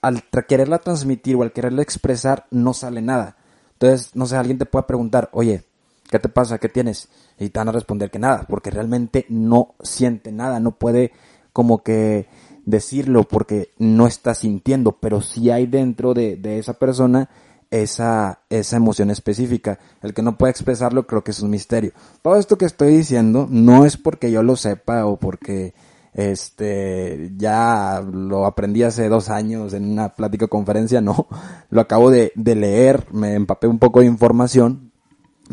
al 0.00 0.24
quererla 0.48 0.78
transmitir 0.78 1.36
o 1.36 1.42
al 1.42 1.52
quererla 1.52 1.82
expresar 1.82 2.46
no 2.50 2.74
sale 2.74 3.00
nada. 3.00 3.36
Entonces, 3.74 4.14
no 4.14 4.26
sé, 4.26 4.36
alguien 4.36 4.58
te 4.58 4.66
puede 4.66 4.84
preguntar, 4.84 5.28
oye, 5.32 5.64
¿qué 6.12 6.18
te 6.18 6.28
pasa? 6.28 6.58
¿Qué 6.58 6.68
tienes? 6.68 7.08
Y 7.38 7.48
te 7.48 7.58
van 7.58 7.70
a 7.70 7.72
responder 7.72 8.10
que 8.10 8.18
nada, 8.18 8.46
porque 8.48 8.70
realmente 8.70 9.24
no 9.30 9.74
siente 9.82 10.30
nada, 10.30 10.60
no 10.60 10.72
puede 10.72 11.12
como 11.52 11.82
que 11.82 12.28
decirlo 12.66 13.24
porque 13.24 13.72
no 13.78 14.06
está 14.06 14.34
sintiendo, 14.34 14.92
pero 14.92 15.22
sí 15.22 15.50
hay 15.50 15.66
dentro 15.66 16.12
de, 16.14 16.36
de 16.36 16.58
esa 16.58 16.74
persona 16.74 17.30
esa, 17.70 18.40
esa 18.50 18.76
emoción 18.76 19.10
específica. 19.10 19.78
El 20.02 20.12
que 20.12 20.22
no 20.22 20.36
puede 20.36 20.50
expresarlo 20.50 21.06
creo 21.06 21.24
que 21.24 21.30
es 21.30 21.40
un 21.40 21.50
misterio. 21.50 21.92
Todo 22.20 22.36
esto 22.36 22.58
que 22.58 22.66
estoy 22.66 22.94
diciendo 22.94 23.48
no 23.50 23.86
es 23.86 23.96
porque 23.96 24.30
yo 24.30 24.42
lo 24.42 24.56
sepa 24.56 25.06
o 25.06 25.16
porque 25.16 25.74
este 26.12 27.32
ya 27.38 28.04
lo 28.12 28.44
aprendí 28.44 28.82
hace 28.82 29.08
dos 29.08 29.30
años 29.30 29.72
en 29.72 29.90
una 29.90 30.10
plática 30.10 30.46
conferencia, 30.46 31.00
no. 31.00 31.26
Lo 31.70 31.80
acabo 31.80 32.10
de, 32.10 32.32
de 32.36 32.54
leer, 32.54 33.06
me 33.12 33.34
empapé 33.34 33.66
un 33.66 33.78
poco 33.78 34.00
de 34.00 34.06
información 34.06 34.91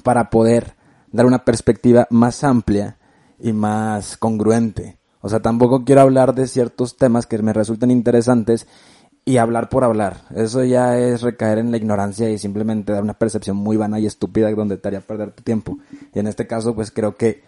para 0.03 0.29
poder 0.29 0.75
dar 1.11 1.25
una 1.25 1.45
perspectiva 1.45 2.07
más 2.09 2.43
amplia 2.43 2.97
y 3.39 3.53
más 3.53 4.17
congruente. 4.17 4.97
O 5.21 5.29
sea, 5.29 5.41
tampoco 5.41 5.83
quiero 5.83 6.01
hablar 6.01 6.33
de 6.33 6.47
ciertos 6.47 6.97
temas 6.97 7.25
que 7.25 7.37
me 7.39 7.53
resulten 7.53 7.91
interesantes 7.91 8.67
y 9.25 9.37
hablar 9.37 9.69
por 9.69 9.83
hablar. 9.83 10.21
Eso 10.35 10.63
ya 10.63 10.97
es 10.97 11.21
recaer 11.21 11.59
en 11.59 11.71
la 11.71 11.77
ignorancia 11.77 12.29
y 12.29 12.37
simplemente 12.37 12.93
dar 12.93 13.03
una 13.03 13.13
percepción 13.13 13.57
muy 13.57 13.77
vana 13.77 13.99
y 13.99 14.05
estúpida 14.05 14.51
donde 14.51 14.77
te 14.77 14.87
haría 14.87 15.01
perder 15.01 15.31
tu 15.31 15.43
tiempo. 15.43 15.77
Y 16.13 16.19
en 16.19 16.27
este 16.27 16.47
caso, 16.47 16.73
pues 16.73 16.89
creo 16.89 17.15
que 17.15 17.43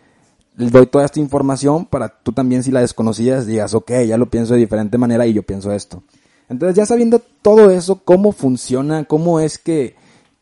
doy 0.55 0.86
toda 0.86 1.05
esta 1.05 1.19
información 1.19 1.86
para 1.86 2.10
tú 2.10 2.33
también 2.33 2.63
si 2.63 2.71
la 2.71 2.81
desconocías 2.81 3.48
digas, 3.48 3.74
ok, 3.74 3.91
ya 4.05 4.17
lo 4.17 4.29
pienso 4.29 4.53
de 4.53 4.60
diferente 4.60 4.98
manera 4.98 5.25
y 5.25 5.33
yo 5.33 5.43
pienso 5.43 5.71
esto. 5.71 6.03
Entonces 6.50 6.75
ya 6.75 6.86
sabiendo 6.86 7.21
todo 7.41 7.71
eso, 7.71 8.03
cómo 8.03 8.33
funciona, 8.33 9.05
cómo 9.05 9.39
es 9.39 9.57
que, 9.57 9.95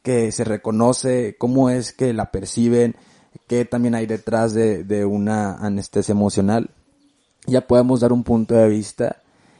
que 0.03 0.32
se 0.32 0.44
reconoce, 0.44 1.36
cómo 1.38 1.70
es 1.70 1.94
que 1.94 2.13
la 2.13 2.32
perciben, 2.32 2.96
qué 3.48 3.65
también 3.65 3.96
hay 3.96 4.06
detrás 4.06 4.53
de, 4.53 4.84
de 4.84 5.06
una 5.06 5.56
anestesia 5.56 6.13
emocional, 6.13 6.70
ya 7.46 7.68
podemos 7.68 8.00
dar 8.01 8.13
un 8.13 8.24
punto 8.24 8.56
de 8.56 8.70
vista 8.70 9.18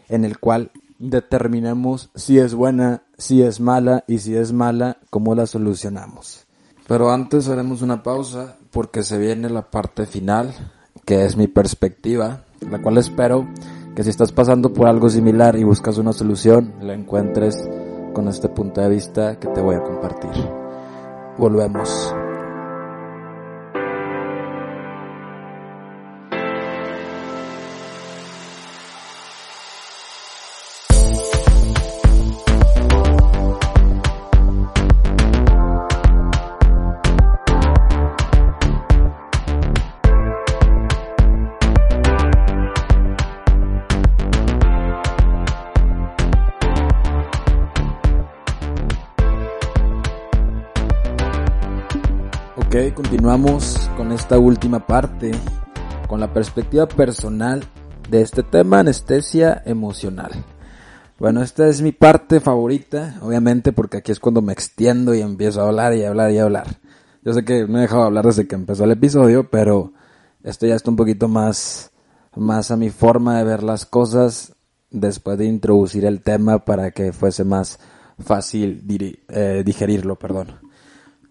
en 0.08 0.26
el 0.26 0.40
cual 0.40 0.72
determinemos 1.00 2.10
si 2.14 2.40
es 2.40 2.54
buena, 2.54 3.04
si 3.18 3.42
es 3.42 3.60
mala 3.60 4.04
y 4.08 4.20
si 4.20 4.36
es 4.36 4.52
mala, 4.52 4.98
cómo 5.10 5.34
la 5.34 5.48
solucionamos. 5.48 6.46
Pero 6.88 7.12
antes 7.12 7.48
haremos 7.48 7.82
una 7.82 8.04
pausa 8.04 8.58
porque 8.72 9.04
se 9.04 9.18
viene 9.18 9.50
la 9.50 9.70
parte 9.70 10.06
final, 10.06 10.54
que 11.06 11.26
es 11.26 11.38
mi 11.38 11.48
perspectiva, 11.48 12.44
la 12.70 12.82
cual 12.82 12.98
espero 12.98 13.48
que 13.96 14.04
si 14.04 14.10
estás 14.10 14.32
pasando 14.32 14.74
por 14.74 14.88
algo 14.88 15.10
similar 15.10 15.56
y 15.56 15.64
buscas 15.64 15.98
una 15.98 16.14
solución, 16.14 16.74
la 16.82 16.94
encuentres 16.94 17.56
con 18.14 18.28
este 18.28 18.50
punto 18.50 18.82
de 18.82 18.90
vista 18.90 19.40
que 19.40 19.48
te 19.48 19.62
voy 19.62 19.76
a 19.76 19.84
compartir. 19.84 20.32
Volvemos. 21.38 22.14
Ok, 52.70 52.94
continuamos 52.94 53.90
con 53.98 54.12
esta 54.12 54.38
última 54.38 54.86
parte, 54.86 55.32
con 56.08 56.20
la 56.20 56.32
perspectiva 56.32 56.88
personal 56.88 57.64
de 58.12 58.22
este 58.22 58.44
tema, 58.44 58.82
anestesia 58.82 59.64
emocional. 59.66 60.30
Bueno, 61.18 61.42
esta 61.42 61.68
es 61.68 61.82
mi 61.82 61.94
parte 61.94 62.40
favorita, 62.40 63.18
obviamente, 63.24 63.74
porque 63.74 63.98
aquí 63.98 64.12
es 64.12 64.20
cuando 64.20 64.44
me 64.44 64.54
extiendo 64.54 65.16
y 65.16 65.22
empiezo 65.22 65.62
a 65.62 65.70
hablar 65.70 65.96
y 65.96 66.06
hablar 66.06 66.30
y 66.30 66.38
hablar. 66.38 66.68
Yo 67.24 67.34
sé 67.34 67.44
que 67.44 67.66
me 67.66 67.80
he 67.80 67.82
dejado 67.82 68.04
hablar 68.04 68.26
desde 68.26 68.48
que 68.48 68.54
empezó 68.54 68.84
el 68.84 68.92
episodio, 68.92 69.50
pero 69.50 69.94
esto 70.44 70.68
ya 70.68 70.76
está 70.76 70.92
un 70.92 70.96
poquito 70.96 71.28
más, 71.28 71.90
más 72.36 72.70
a 72.70 72.78
mi 72.78 72.92
forma 72.92 73.40
de 73.40 73.46
ver 73.46 73.64
las 73.64 73.88
cosas 73.88 74.54
después 74.92 75.40
de 75.40 75.46
introducir 75.46 76.06
el 76.06 76.22
tema 76.22 76.60
para 76.66 76.92
que 76.92 77.14
fuese 77.14 77.44
más 77.44 77.80
fácil 78.20 78.86
eh, 79.30 79.64
digerirlo, 79.66 80.18
perdón. 80.20 80.69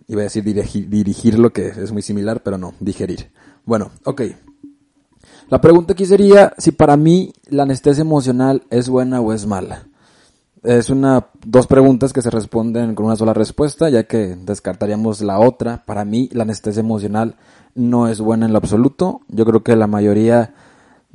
Iba 0.09 0.23
a 0.23 0.25
decir 0.25 0.43
dirigir, 0.43 0.89
dirigirlo, 0.89 1.53
que 1.53 1.69
es 1.69 1.93
muy 1.93 2.03
similar, 2.03 2.43
pero 2.43 2.57
no, 2.57 2.75
digerir. 2.81 3.31
Bueno, 3.65 3.91
ok. 4.05 4.23
La 5.51 5.61
pregunta 5.61 5.93
aquí 5.93 6.07
sería 6.07 6.53
si 6.59 6.73
para 6.73 6.97
mí 6.97 7.33
la 7.49 7.65
anestesia 7.65 8.03
emocional 8.03 8.65
es 8.71 8.89
buena 8.89 9.21
o 9.21 9.33
es 9.33 9.47
mala. 9.47 9.85
Es 10.63 10.91
una, 10.91 11.27
dos 11.45 11.67
preguntas 11.67 12.13
que 12.13 12.23
se 12.23 12.31
responden 12.31 12.95
con 12.95 13.07
una 13.07 13.17
sola 13.17 13.33
respuesta, 13.33 13.89
ya 13.89 14.05
que 14.05 14.37
descartaríamos 14.37 15.21
la 15.21 15.39
otra. 15.39 15.85
Para 15.87 16.05
mí 16.05 16.29
la 16.33 16.43
anestesia 16.43 16.81
emocional 16.81 17.37
no 17.75 18.09
es 18.09 18.21
buena 18.21 18.47
en 18.47 18.53
lo 18.53 18.59
absoluto. 18.59 19.21
Yo 19.29 19.45
creo 19.45 19.63
que 19.63 19.77
la 19.77 19.87
mayoría 19.87 20.55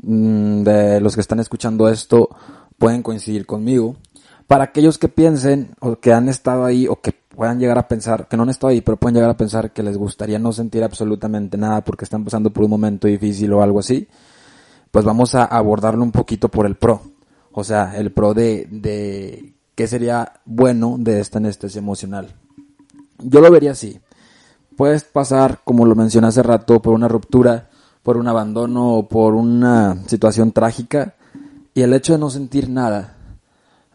mm, 0.02 0.64
de 0.64 1.02
los 1.02 1.16
que 1.16 1.22
están 1.22 1.40
escuchando 1.40 1.90
esto 1.90 2.30
pueden 2.78 3.04
coincidir 3.04 3.46
conmigo. 3.46 3.96
Para 4.48 4.66
aquellos 4.66 4.98
que 4.98 5.10
piensen 5.10 5.76
o 5.80 5.98
que 5.98 6.14
han 6.14 6.30
estado 6.30 6.66
ahí 6.66 6.88
o 6.88 7.02
que 7.02 7.12
puedan 7.36 7.60
llegar 7.60 7.78
a 7.78 7.88
pensar, 7.88 8.28
que 8.28 8.38
no 8.38 8.44
han 8.44 8.50
estado 8.50 8.72
ahí, 8.72 8.82
pero 8.82 8.98
pueden 8.98 9.16
llegar 9.16 9.30
a 9.30 9.38
pensar 9.38 9.72
que 9.72 9.84
les 9.84 9.98
gustaría 9.98 10.40
no 10.40 10.54
sentir 10.54 10.84
absolutamente 10.84 11.58
nada 11.58 11.84
porque 11.84 12.06
están 12.06 12.24
pasando 12.24 12.52
por 12.52 12.64
un 12.64 12.70
momento 12.70 13.08
difícil 13.08 13.52
o 13.54 13.62
algo 13.62 13.80
así, 13.80 14.08
pues 14.92 15.04
vamos 15.04 15.36
a 15.36 15.46
abordarlo 15.46 16.04
un 16.04 16.12
poquito 16.12 16.50
por 16.50 16.66
el 16.66 16.76
pro. 16.76 17.02
O 17.52 17.64
sea, 17.64 17.98
el 17.98 18.12
pro 18.12 18.34
de, 18.34 18.68
de 18.70 19.54
qué 19.76 19.88
sería 19.88 20.34
bueno 20.46 20.96
de 21.00 21.20
esta 21.20 21.40
anestesia 21.40 21.80
emocional. 21.80 22.34
Yo 23.20 23.42
lo 23.42 23.52
vería 23.52 23.72
así. 23.72 24.00
Puedes 24.76 25.04
pasar, 25.04 25.62
como 25.64 25.86
lo 25.86 25.96
mencioné 25.96 26.28
hace 26.28 26.44
rato, 26.44 26.82
por 26.82 26.94
una 26.94 27.08
ruptura, 27.08 27.70
por 28.04 28.18
un 28.18 28.28
abandono 28.28 28.96
o 28.96 29.08
por 29.08 29.34
una 29.34 30.04
situación 30.08 30.52
trágica 30.52 31.16
y 31.74 31.82
el 31.82 31.94
hecho 31.94 32.14
de 32.14 32.20
no 32.20 32.30
sentir 32.30 32.70
nada 32.70 33.16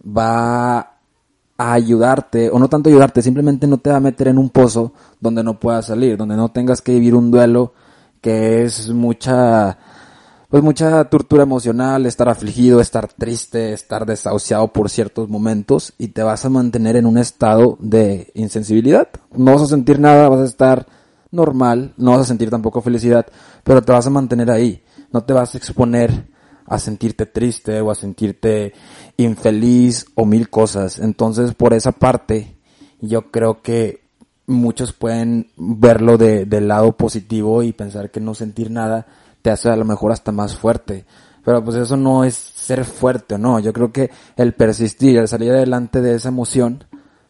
va 0.04 0.97
a 1.58 1.72
ayudarte, 1.72 2.50
o 2.50 2.58
no 2.58 2.68
tanto 2.68 2.88
ayudarte, 2.88 3.20
simplemente 3.20 3.66
no 3.66 3.78
te 3.78 3.90
va 3.90 3.96
a 3.96 4.00
meter 4.00 4.28
en 4.28 4.38
un 4.38 4.48
pozo 4.48 4.92
donde 5.20 5.42
no 5.42 5.58
puedas 5.58 5.86
salir, 5.86 6.16
donde 6.16 6.36
no 6.36 6.50
tengas 6.50 6.80
que 6.80 6.92
vivir 6.92 7.16
un 7.16 7.32
duelo 7.32 7.72
que 8.20 8.62
es 8.62 8.90
mucha, 8.90 9.76
pues 10.48 10.62
mucha 10.62 11.04
tortura 11.04 11.42
emocional, 11.42 12.06
estar 12.06 12.28
afligido, 12.28 12.80
estar 12.80 13.08
triste, 13.08 13.72
estar 13.72 14.06
desahuciado 14.06 14.68
por 14.68 14.88
ciertos 14.88 15.28
momentos 15.28 15.94
y 15.98 16.08
te 16.08 16.22
vas 16.22 16.44
a 16.44 16.48
mantener 16.48 16.94
en 16.94 17.06
un 17.06 17.18
estado 17.18 17.76
de 17.80 18.30
insensibilidad. 18.34 19.08
No 19.36 19.52
vas 19.52 19.62
a 19.62 19.66
sentir 19.66 19.98
nada, 19.98 20.28
vas 20.28 20.40
a 20.40 20.44
estar 20.44 20.86
normal, 21.32 21.92
no 21.96 22.12
vas 22.12 22.20
a 22.20 22.24
sentir 22.24 22.50
tampoco 22.50 22.82
felicidad, 22.82 23.26
pero 23.64 23.82
te 23.82 23.92
vas 23.92 24.06
a 24.06 24.10
mantener 24.10 24.50
ahí. 24.50 24.82
No 25.12 25.24
te 25.24 25.32
vas 25.32 25.54
a 25.54 25.58
exponer 25.58 26.28
a 26.68 26.78
sentirte 26.78 27.26
triste 27.26 27.80
o 27.80 27.90
a 27.90 27.94
sentirte 27.94 28.72
infeliz 29.16 30.06
o 30.14 30.24
mil 30.24 30.50
cosas. 30.50 30.98
Entonces, 30.98 31.54
por 31.54 31.72
esa 31.72 31.92
parte, 31.92 32.56
yo 33.00 33.30
creo 33.30 33.62
que 33.62 34.08
muchos 34.46 34.92
pueden 34.92 35.50
verlo 35.56 36.16
de, 36.18 36.46
del 36.46 36.68
lado 36.68 36.96
positivo 36.96 37.62
y 37.62 37.72
pensar 37.72 38.10
que 38.10 38.20
no 38.20 38.34
sentir 38.34 38.70
nada 38.70 39.06
te 39.42 39.50
hace 39.50 39.68
a 39.68 39.76
lo 39.76 39.84
mejor 39.84 40.12
hasta 40.12 40.32
más 40.32 40.56
fuerte. 40.56 41.04
Pero 41.44 41.64
pues 41.64 41.76
eso 41.76 41.96
no 41.96 42.24
es 42.24 42.34
ser 42.34 42.84
fuerte 42.84 43.36
o 43.36 43.38
no. 43.38 43.58
Yo 43.60 43.72
creo 43.72 43.92
que 43.92 44.10
el 44.36 44.54
persistir, 44.54 45.16
el 45.16 45.28
salir 45.28 45.52
adelante 45.52 46.00
de 46.00 46.14
esa 46.14 46.28
emoción, 46.28 46.84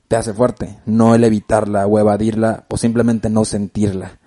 te 0.09 0.17
hace 0.17 0.33
fuerte. 0.33 0.81
No 0.87 1.15
el 1.15 1.23
evitarla 1.23 1.87
o 1.87 1.99
evadirla 1.99 2.65
o 2.69 2.77
simplemente 2.77 3.29
no 3.29 3.45
sentirla. 3.45 4.19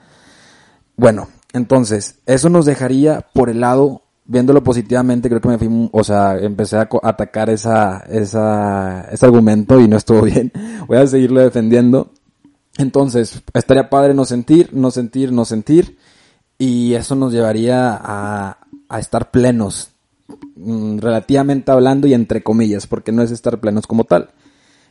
Bueno, 0.96 1.28
entonces, 1.54 2.20
eso 2.26 2.50
nos 2.50 2.66
dejaría 2.66 3.26
por 3.34 3.50
el 3.50 3.62
lado, 3.62 4.04
viéndolo 4.32 4.64
positivamente, 4.64 5.28
creo 5.28 5.42
que 5.42 5.50
me 5.50 5.58
fui, 5.58 5.90
o 5.92 6.04
sea, 6.06 6.38
empecé 6.38 6.78
a 6.78 6.88
atacar 7.04 7.50
esa, 7.50 7.98
esa, 8.10 9.02
ese 9.12 9.26
argumento 9.26 9.80
y 9.82 9.90
no 9.90 9.98
estuvo 9.98 10.22
bien. 10.24 10.54
Voy 10.88 10.98
a 10.98 11.06
seguirlo 11.06 11.42
defendiendo. 11.42 12.12
Entonces, 12.78 13.44
estaría 13.54 13.90
padre 13.90 14.14
no 14.14 14.24
sentir, 14.24 14.70
no 14.72 14.90
sentir, 14.90 15.34
no 15.34 15.44
sentir. 15.44 15.98
Y 16.58 16.94
eso 16.94 17.16
nos 17.16 17.34
llevaría 17.34 18.00
a, 18.02 18.58
estar 18.98 19.32
plenos, 19.32 19.90
mm, 20.56 21.00
relativamente 21.00 21.72
hablando 21.72 22.08
y 22.08 22.14
entre 22.14 22.42
comillas, 22.42 22.88
porque 22.88 23.12
no 23.12 23.24
es 23.24 23.32
estar 23.32 23.60
plenos 23.60 23.86
como 23.86 24.06
tal. 24.06 24.30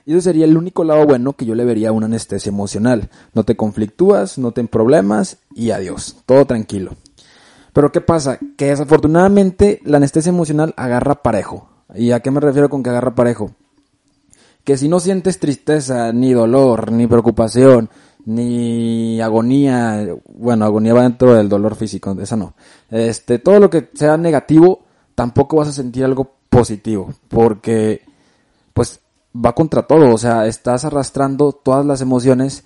Y 0.04 0.12
ese 0.12 0.23
sería 0.23 0.44
el 0.44 0.56
único 0.56 0.85
lado 0.85 1.06
bueno 1.06 1.35
que 1.35 1.47
yo 1.47 1.54
le 1.54 1.64
vería 1.64 1.90
a 1.90 1.92
una 1.92 2.06
anestesia 2.06 2.50
emocional. 2.50 3.09
No 3.32 3.44
te 3.44 3.56
conflictúas, 3.56 4.37
no 4.37 4.52
te 4.52 4.64
problemas 4.64 5.38
y 5.54 5.70
adiós, 5.70 6.16
todo 6.26 6.44
tranquilo. 6.44 6.97
Pero 7.73 7.93
¿qué 7.93 8.00
pasa? 8.00 8.39
Que 8.57 8.67
desafortunadamente 8.67 9.81
la 9.85 9.99
anestesia 9.99 10.31
emocional 10.31 10.75
agarra 10.77 11.23
parejo. 11.23 11.69
¿Y 11.95 12.12
a 12.12 12.21
qué 12.21 12.31
me 12.31 12.41
refiero 12.41 12.69
con 12.69 12.83
que 12.83 12.91
agarra 12.91 13.15
parejo? 13.15 13.53
Que 14.65 14.77
si 14.77 14.89
no 14.89 15.00
sientes 15.00 15.39
tristeza, 15.39 16.12
ni 16.12 16.33
dolor, 16.33 16.93
ni 16.93 17.07
preocupación, 17.07 17.89
ni 18.27 19.21
agonía, 19.21 20.07
bueno, 20.35 20.65
agonía 20.65 20.95
va 20.95 21.03
dentro 21.03 21.35
del 21.35 21.49
dolor 21.49 21.75
físico, 21.75 22.17
esa 22.21 22.37
no. 22.37 22.55
Este, 22.91 23.39
todo 23.39 23.59
lo 23.59 23.71
que 23.71 23.91
sea 23.95 24.17
negativo, 24.17 24.85
tampoco 25.15 25.57
vas 25.57 25.69
a 25.69 25.73
sentir 25.73 26.05
algo 26.05 26.35
positivo, 26.49 27.12
porque 27.29 28.03
pues 28.75 29.00
va 29.35 29.55
contra 29.55 29.83
todo, 29.83 30.15
o 30.15 30.19
sea, 30.19 30.47
estás 30.47 30.85
arrastrando 30.85 31.53
todas 31.53 31.87
las 31.87 32.00
emociones, 32.00 32.65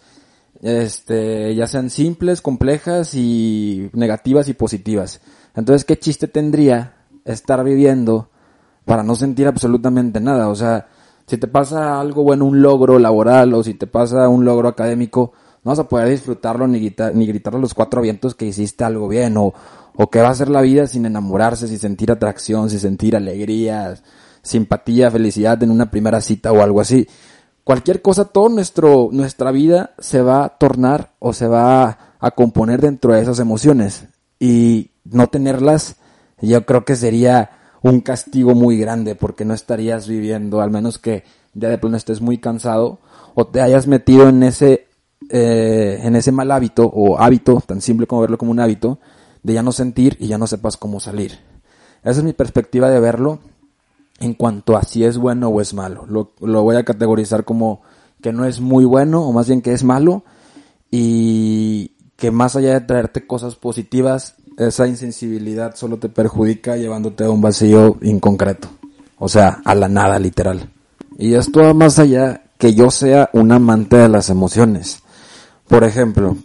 este, 0.62 1.54
ya 1.54 1.66
sean 1.66 1.90
simples, 1.90 2.40
complejas 2.40 3.14
y 3.14 3.90
negativas 3.92 4.48
y 4.48 4.54
positivas. 4.54 5.20
Entonces, 5.54 5.84
¿qué 5.84 5.98
chiste 5.98 6.28
tendría 6.28 6.96
estar 7.24 7.62
viviendo 7.64 8.30
para 8.84 9.02
no 9.02 9.14
sentir 9.14 9.46
absolutamente 9.46 10.20
nada? 10.20 10.48
O 10.48 10.54
sea, 10.54 10.88
si 11.26 11.38
te 11.38 11.48
pasa 11.48 12.00
algo 12.00 12.22
bueno, 12.22 12.44
un 12.44 12.60
logro 12.62 12.98
laboral, 12.98 13.54
o 13.54 13.62
si 13.62 13.74
te 13.74 13.86
pasa 13.86 14.28
un 14.28 14.44
logro 14.44 14.68
académico, 14.68 15.32
no 15.64 15.70
vas 15.70 15.78
a 15.78 15.88
poder 15.88 16.08
disfrutarlo 16.08 16.66
ni, 16.66 16.78
gritar, 16.78 17.14
ni 17.14 17.26
gritar 17.26 17.54
a 17.54 17.58
los 17.58 17.72
cuatro 17.72 18.02
vientos 18.02 18.34
que 18.34 18.46
hiciste 18.46 18.84
algo 18.84 19.08
bien, 19.08 19.36
o, 19.36 19.54
o 19.96 20.10
que 20.10 20.20
va 20.20 20.28
a 20.28 20.34
ser 20.34 20.50
la 20.50 20.60
vida 20.60 20.86
sin 20.86 21.06
enamorarse, 21.06 21.68
sin 21.68 21.78
sentir 21.78 22.12
atracción, 22.12 22.68
sin 22.68 22.80
sentir 22.80 23.16
alegría, 23.16 23.96
simpatía, 24.42 25.10
felicidad 25.10 25.62
en 25.62 25.70
una 25.70 25.90
primera 25.90 26.20
cita 26.20 26.52
o 26.52 26.62
algo 26.62 26.80
así. 26.80 27.08
Cualquier 27.64 28.02
cosa, 28.02 28.30
nuestro, 28.50 29.08
nuestra 29.10 29.50
vida 29.50 29.94
se 29.98 30.20
va 30.20 30.44
a 30.44 30.48
tornar 30.50 31.14
o 31.18 31.32
se 31.32 31.46
va 31.46 32.16
a 32.20 32.30
componer 32.32 32.82
dentro 32.82 33.14
de 33.14 33.22
esas 33.22 33.38
emociones. 33.38 34.04
Y 34.38 34.90
no 35.04 35.28
tenerlas, 35.28 35.96
yo 36.42 36.66
creo 36.66 36.84
que 36.84 36.94
sería 36.94 37.50
un 37.80 38.00
castigo 38.02 38.54
muy 38.54 38.78
grande 38.78 39.14
porque 39.14 39.46
no 39.46 39.54
estarías 39.54 40.06
viviendo, 40.06 40.60
al 40.60 40.70
menos 40.70 40.98
que 40.98 41.24
ya 41.54 41.70
de 41.70 41.78
plano 41.78 41.96
estés 41.96 42.20
muy 42.20 42.36
cansado 42.36 42.98
o 43.34 43.46
te 43.46 43.62
hayas 43.62 43.86
metido 43.86 44.28
en 44.28 44.42
ese, 44.42 44.86
eh, 45.30 46.00
en 46.02 46.16
ese 46.16 46.32
mal 46.32 46.50
hábito 46.50 46.84
o 46.84 47.18
hábito, 47.18 47.62
tan 47.66 47.80
simple 47.80 48.06
como 48.06 48.20
verlo 48.20 48.36
como 48.36 48.50
un 48.50 48.60
hábito, 48.60 48.98
de 49.42 49.54
ya 49.54 49.62
no 49.62 49.72
sentir 49.72 50.16
y 50.20 50.26
ya 50.26 50.36
no 50.36 50.46
sepas 50.46 50.76
cómo 50.76 51.00
salir. 51.00 51.38
Esa 52.02 52.18
es 52.18 52.24
mi 52.24 52.34
perspectiva 52.34 52.90
de 52.90 53.00
verlo 53.00 53.38
en 54.20 54.34
cuanto 54.34 54.76
a 54.76 54.82
si 54.82 55.04
es 55.04 55.18
bueno 55.18 55.48
o 55.48 55.60
es 55.60 55.74
malo. 55.74 56.06
Lo, 56.08 56.62
voy 56.62 56.76
a 56.76 56.84
categorizar 56.84 57.44
como 57.44 57.82
que 58.22 58.32
no 58.32 58.44
es 58.44 58.60
muy 58.60 58.84
bueno 58.84 59.22
o 59.22 59.32
más 59.32 59.48
bien 59.48 59.60
que 59.60 59.72
es 59.72 59.84
malo 59.84 60.24
y 60.90 61.92
que 62.16 62.30
más 62.30 62.56
allá 62.56 62.74
de 62.74 62.80
traerte 62.80 63.26
cosas 63.26 63.56
positivas, 63.56 64.36
esa 64.56 64.86
insensibilidad 64.86 65.74
solo 65.74 65.98
te 65.98 66.08
perjudica 66.08 66.76
llevándote 66.76 67.24
a 67.24 67.30
un 67.30 67.40
vacío 67.40 67.98
inconcreto. 68.02 68.68
O 69.18 69.28
sea, 69.28 69.60
a 69.64 69.74
la 69.74 69.88
nada 69.88 70.18
literal. 70.18 70.70
Y 71.18 71.34
esto 71.34 71.60
va 71.60 71.74
más 71.74 71.98
allá 71.98 72.42
que 72.58 72.74
yo 72.74 72.90
sea 72.90 73.30
un 73.32 73.52
amante 73.52 73.96
de 73.96 74.08
las 74.08 74.30
emociones. 74.30 75.00
Por 75.68 75.84
ejemplo, 75.84 76.36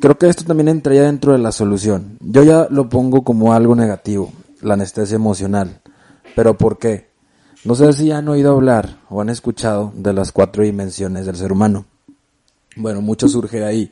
creo 0.00 0.18
que 0.18 0.28
esto 0.28 0.44
también 0.44 0.68
entraría 0.68 1.02
dentro 1.02 1.32
de 1.32 1.38
la 1.38 1.52
solución. 1.52 2.18
Yo 2.20 2.42
ya 2.42 2.66
lo 2.70 2.88
pongo 2.88 3.22
como 3.22 3.52
algo 3.52 3.74
negativo, 3.74 4.32
la 4.62 4.74
anestesia 4.74 5.16
emocional. 5.16 5.80
¿Pero 6.34 6.56
por 6.56 6.78
qué? 6.78 7.08
No 7.64 7.74
sé 7.74 7.92
si 7.92 8.10
han 8.10 8.28
oído 8.28 8.52
hablar 8.52 8.98
o 9.08 9.20
han 9.20 9.30
escuchado 9.30 9.92
de 9.96 10.12
las 10.12 10.32
cuatro 10.32 10.64
dimensiones 10.64 11.26
del 11.26 11.36
ser 11.36 11.52
humano. 11.52 11.86
Bueno, 12.76 13.00
mucho 13.00 13.28
surge 13.28 13.64
ahí. 13.64 13.90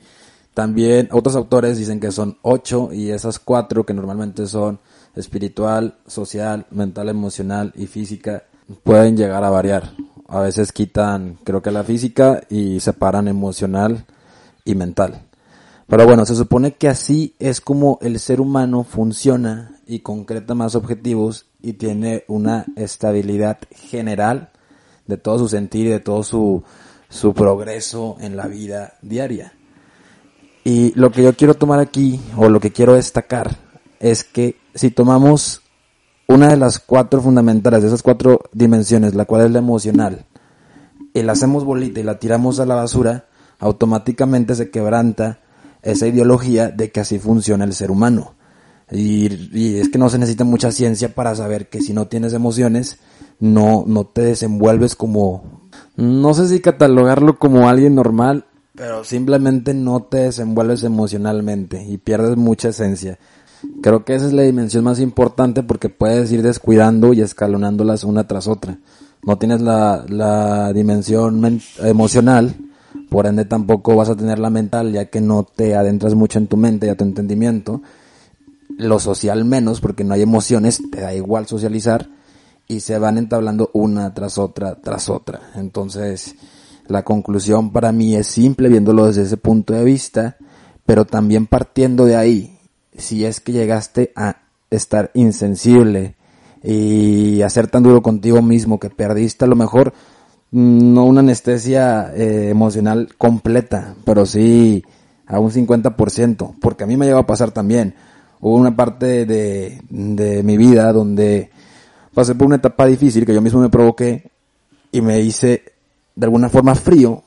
También 0.54 1.08
otros 1.12 1.36
autores 1.36 1.78
dicen 1.78 1.98
que 1.98 2.12
son 2.12 2.36
ocho 2.42 2.90
y 2.92 3.10
esas 3.10 3.38
cuatro 3.38 3.86
que 3.86 3.94
normalmente 3.94 4.46
son 4.46 4.80
espiritual, 5.16 5.96
social, 6.06 6.66
mental, 6.70 7.08
emocional 7.08 7.72
y 7.74 7.86
física 7.86 8.44
pueden 8.82 9.16
llegar 9.16 9.44
a 9.44 9.50
variar. 9.50 9.92
A 10.28 10.40
veces 10.40 10.72
quitan, 10.72 11.38
creo 11.44 11.62
que 11.62 11.70
la 11.70 11.84
física 11.84 12.42
y 12.50 12.80
separan 12.80 13.28
emocional 13.28 14.04
y 14.64 14.74
mental. 14.74 15.26
Pero 15.86 16.06
bueno, 16.06 16.24
se 16.24 16.34
supone 16.34 16.72
que 16.72 16.88
así 16.88 17.34
es 17.38 17.60
como 17.60 17.98
el 18.02 18.18
ser 18.18 18.40
humano 18.40 18.84
funciona 18.84 19.76
y 19.92 20.00
concreta 20.00 20.54
más 20.54 20.74
objetivos 20.74 21.44
y 21.60 21.74
tiene 21.74 22.24
una 22.26 22.64
estabilidad 22.76 23.58
general 23.72 24.50
de 25.06 25.18
todo 25.18 25.40
su 25.40 25.48
sentir 25.48 25.86
y 25.86 25.90
de 25.90 26.00
todo 26.00 26.22
su, 26.22 26.62
su 27.10 27.34
progreso 27.34 28.16
en 28.18 28.34
la 28.34 28.46
vida 28.46 28.94
diaria. 29.02 29.52
Y 30.64 30.98
lo 30.98 31.12
que 31.12 31.22
yo 31.22 31.36
quiero 31.36 31.52
tomar 31.52 31.78
aquí, 31.78 32.18
o 32.38 32.48
lo 32.48 32.58
que 32.58 32.72
quiero 32.72 32.94
destacar, 32.94 33.54
es 34.00 34.24
que 34.24 34.56
si 34.74 34.90
tomamos 34.90 35.60
una 36.26 36.48
de 36.48 36.56
las 36.56 36.78
cuatro 36.78 37.20
fundamentales, 37.20 37.82
de 37.82 37.88
esas 37.88 38.02
cuatro 38.02 38.40
dimensiones, 38.52 39.14
la 39.14 39.26
cual 39.26 39.44
es 39.44 39.50
la 39.50 39.58
emocional, 39.58 40.24
y 41.12 41.20
la 41.20 41.32
hacemos 41.32 41.66
bolita 41.66 42.00
y 42.00 42.04
la 42.04 42.18
tiramos 42.18 42.60
a 42.60 42.64
la 42.64 42.76
basura, 42.76 43.26
automáticamente 43.58 44.54
se 44.54 44.70
quebranta 44.70 45.40
esa 45.82 46.06
ideología 46.06 46.68
de 46.70 46.90
que 46.90 47.00
así 47.00 47.18
funciona 47.18 47.64
el 47.64 47.74
ser 47.74 47.90
humano. 47.90 48.36
Y, 48.92 49.78
es 49.78 49.88
que 49.88 49.98
no 49.98 50.10
se 50.10 50.18
necesita 50.18 50.44
mucha 50.44 50.70
ciencia 50.70 51.14
para 51.14 51.34
saber 51.34 51.68
que 51.68 51.80
si 51.80 51.92
no 51.92 52.06
tienes 52.06 52.34
emociones, 52.34 52.98
no, 53.40 53.84
no 53.86 54.04
te 54.04 54.22
desenvuelves 54.22 54.94
como, 54.94 55.62
no 55.96 56.34
sé 56.34 56.48
si 56.48 56.60
catalogarlo 56.60 57.38
como 57.38 57.68
alguien 57.68 57.94
normal, 57.94 58.44
pero 58.74 59.04
simplemente 59.04 59.74
no 59.74 60.02
te 60.02 60.18
desenvuelves 60.18 60.82
emocionalmente 60.82 61.84
y 61.84 61.96
pierdes 61.96 62.36
mucha 62.36 62.68
esencia. 62.68 63.18
Creo 63.80 64.04
que 64.04 64.14
esa 64.14 64.26
es 64.26 64.32
la 64.32 64.42
dimensión 64.42 64.84
más 64.84 65.00
importante 65.00 65.62
porque 65.62 65.88
puedes 65.88 66.30
ir 66.32 66.42
descuidando 66.42 67.12
y 67.12 67.20
escalonándolas 67.20 68.04
una 68.04 68.26
tras 68.26 68.48
otra. 68.48 68.78
No 69.24 69.38
tienes 69.38 69.60
la, 69.60 70.04
la 70.08 70.72
dimensión 70.72 71.60
emocional, 71.78 72.56
por 73.08 73.26
ende 73.26 73.44
tampoco 73.44 73.94
vas 73.94 74.08
a 74.08 74.16
tener 74.16 74.38
la 74.38 74.50
mental 74.50 74.92
ya 74.92 75.06
que 75.06 75.20
no 75.20 75.44
te 75.44 75.76
adentras 75.76 76.14
mucho 76.14 76.38
en 76.38 76.48
tu 76.48 76.56
mente 76.56 76.88
y 76.88 76.90
a 76.90 76.96
tu 76.96 77.04
entendimiento 77.04 77.82
lo 78.78 78.98
social 78.98 79.44
menos, 79.44 79.80
porque 79.80 80.04
no 80.04 80.14
hay 80.14 80.22
emociones, 80.22 80.80
te 80.90 81.00
da 81.00 81.14
igual 81.14 81.46
socializar, 81.46 82.08
y 82.68 82.80
se 82.80 82.98
van 82.98 83.18
entablando 83.18 83.70
una 83.74 84.14
tras 84.14 84.38
otra, 84.38 84.76
tras 84.80 85.08
otra. 85.08 85.40
Entonces, 85.54 86.36
la 86.86 87.02
conclusión 87.02 87.70
para 87.70 87.92
mí 87.92 88.14
es 88.14 88.26
simple 88.26 88.68
viéndolo 88.68 89.06
desde 89.06 89.22
ese 89.22 89.36
punto 89.36 89.72
de 89.72 89.84
vista, 89.84 90.36
pero 90.86 91.04
también 91.04 91.46
partiendo 91.46 92.04
de 92.04 92.16
ahí, 92.16 92.58
si 92.96 93.24
es 93.24 93.40
que 93.40 93.52
llegaste 93.52 94.12
a 94.16 94.42
estar 94.70 95.10
insensible 95.14 96.16
y 96.62 97.42
a 97.42 97.50
ser 97.50 97.68
tan 97.68 97.82
duro 97.82 98.02
contigo 98.02 98.40
mismo 98.42 98.78
que 98.78 98.90
perdiste 98.90 99.44
a 99.44 99.48
lo 99.48 99.56
mejor 99.56 99.92
mm, 100.50 100.94
no 100.94 101.04
una 101.04 101.20
anestesia 101.20 102.12
eh, 102.14 102.48
emocional 102.50 103.08
completa, 103.18 103.94
pero 104.04 104.26
sí 104.26 104.84
a 105.26 105.38
un 105.40 105.50
50%, 105.50 106.54
porque 106.60 106.84
a 106.84 106.86
mí 106.86 106.96
me 106.96 107.06
lleva 107.06 107.20
a 107.20 107.26
pasar 107.26 107.52
también 107.52 107.94
hubo 108.42 108.56
una 108.56 108.76
parte 108.76 109.24
de, 109.24 109.80
de 109.88 110.42
mi 110.42 110.56
vida 110.58 110.92
donde 110.92 111.50
pasé 112.12 112.34
por 112.34 112.48
una 112.48 112.56
etapa 112.56 112.86
difícil 112.86 113.24
que 113.24 113.32
yo 113.32 113.40
mismo 113.40 113.60
me 113.60 113.70
provoqué 113.70 114.30
y 114.90 115.00
me 115.00 115.20
hice 115.20 115.62
de 116.14 116.26
alguna 116.26 116.48
forma 116.48 116.74
frío 116.74 117.22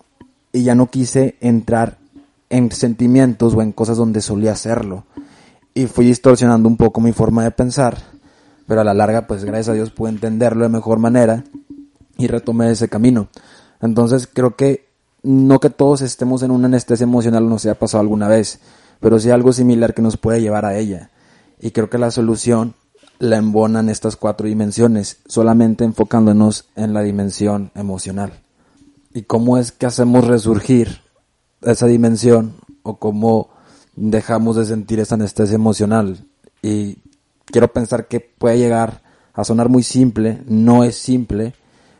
y 0.52 0.64
ya 0.64 0.76
no 0.76 0.88
quise 0.88 1.36
entrar 1.40 1.98
en 2.50 2.72
sentimientos 2.72 3.56
o 3.56 3.62
en 3.62 3.72
cosas 3.72 3.98
donde 3.98 4.22
solía 4.22 4.52
hacerlo. 4.52 5.06
Y 5.74 5.88
fui 5.88 6.06
distorsionando 6.06 6.70
un 6.70 6.78
poco 6.78 7.02
mi 7.02 7.12
forma 7.12 7.44
de 7.44 7.52
pensar, 7.52 7.98
pero 8.68 8.82
a 8.82 8.84
la 8.84 8.94
larga, 8.94 9.26
pues 9.26 9.44
gracias 9.44 9.70
a 9.70 9.74
Dios 9.74 9.92
pude 9.92 10.12
entenderlo 10.12 10.64
de 10.64 10.70
mejor 10.70 11.00
manera 11.00 11.44
y 12.18 12.28
retomé 12.28 12.72
ese 12.72 12.90
camino. 12.90 13.30
Entonces 13.82 14.30
creo 14.32 14.56
que 14.56 14.86
no 15.24 15.60
que 15.60 15.70
todos 15.70 16.02
estemos 16.02 16.44
en 16.44 16.52
una 16.52 16.68
anestesia 16.68 17.06
emocional 17.06 17.50
no 17.50 17.58
se 17.58 17.70
ha 17.70 17.80
pasado 17.80 18.02
alguna 18.02 18.28
vez, 18.28 18.60
pero 19.00 19.20
sí 19.20 19.30
algo 19.30 19.54
similar 19.54 19.94
que 19.94 20.02
nos 20.02 20.18
puede 20.18 20.42
llevar 20.42 20.66
a 20.66 20.78
ella. 20.78 21.12
Y 21.60 21.72
creo 21.72 21.90
que 21.90 21.98
la 21.98 22.12
solución 22.12 22.76
la 23.20 23.38
embonan 23.38 23.90
estas 23.90 24.16
cuatro 24.18 24.48
dimensiones, 24.48 25.20
solamente 25.26 25.84
enfocándonos 25.84 26.66
en 26.76 26.94
la 26.94 27.02
dimensión 27.02 27.72
emocional. 27.76 28.34
¿Y 29.14 29.24
cómo 29.24 29.58
es 29.58 29.72
que 29.72 29.86
hacemos 29.86 30.28
resurgir 30.28 31.02
esa 31.62 31.88
dimensión 31.88 32.56
o 32.84 32.98
cómo 32.98 33.50
dejamos 33.96 34.56
de 34.56 34.66
sentir 34.66 35.00
esa 35.00 35.16
anestesia 35.16 35.56
emocional. 35.56 36.26
Y 36.62 37.00
quiero 37.46 37.72
pensar 37.72 38.08
que 38.08 38.20
puede 38.20 38.58
llegar 38.58 39.02
a 39.34 39.44
sonar 39.44 39.70
muy 39.70 39.84
simple, 39.84 40.42
no 40.48 40.84
es 40.84 40.98
simple, 40.98 41.54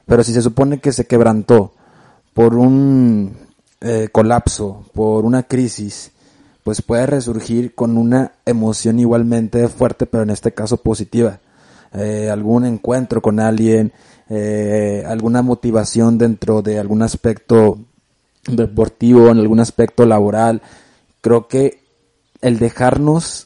pero 0.06 0.24
si 0.24 0.34
se 0.34 0.42
supone 0.42 0.80
que 0.80 0.92
se 0.92 1.06
quebrantó 1.06 1.74
por 2.34 2.56
un 2.56 3.36
eh, 3.82 4.10
colapso, 4.12 4.86
por 4.94 5.26
una 5.26 5.44
crisis, 5.44 6.12
pues 6.66 6.82
puede 6.82 7.06
resurgir 7.06 7.76
con 7.76 7.96
una 7.96 8.32
emoción 8.44 8.98
igualmente 9.00 9.68
fuerte, 9.68 10.08
pero 10.08 10.24
en 10.24 10.32
este 10.32 10.52
caso 10.52 10.78
positiva. 10.78 11.40
Eh, 11.94 12.28
algún 12.32 12.66
encuentro 12.66 13.22
con 13.22 13.40
alguien, 13.40 13.94
eh, 14.30 15.04
alguna 15.06 15.44
motivación 15.44 16.18
dentro 16.18 16.64
de 16.64 16.80
algún 16.80 17.04
aspecto 17.04 17.78
deportivo, 18.48 19.30
en 19.30 19.38
algún 19.38 19.60
aspecto 19.60 20.08
laboral. 20.08 20.64
Creo 21.22 21.48
que 21.48 21.84
el 22.42 22.58
dejarnos 22.58 23.46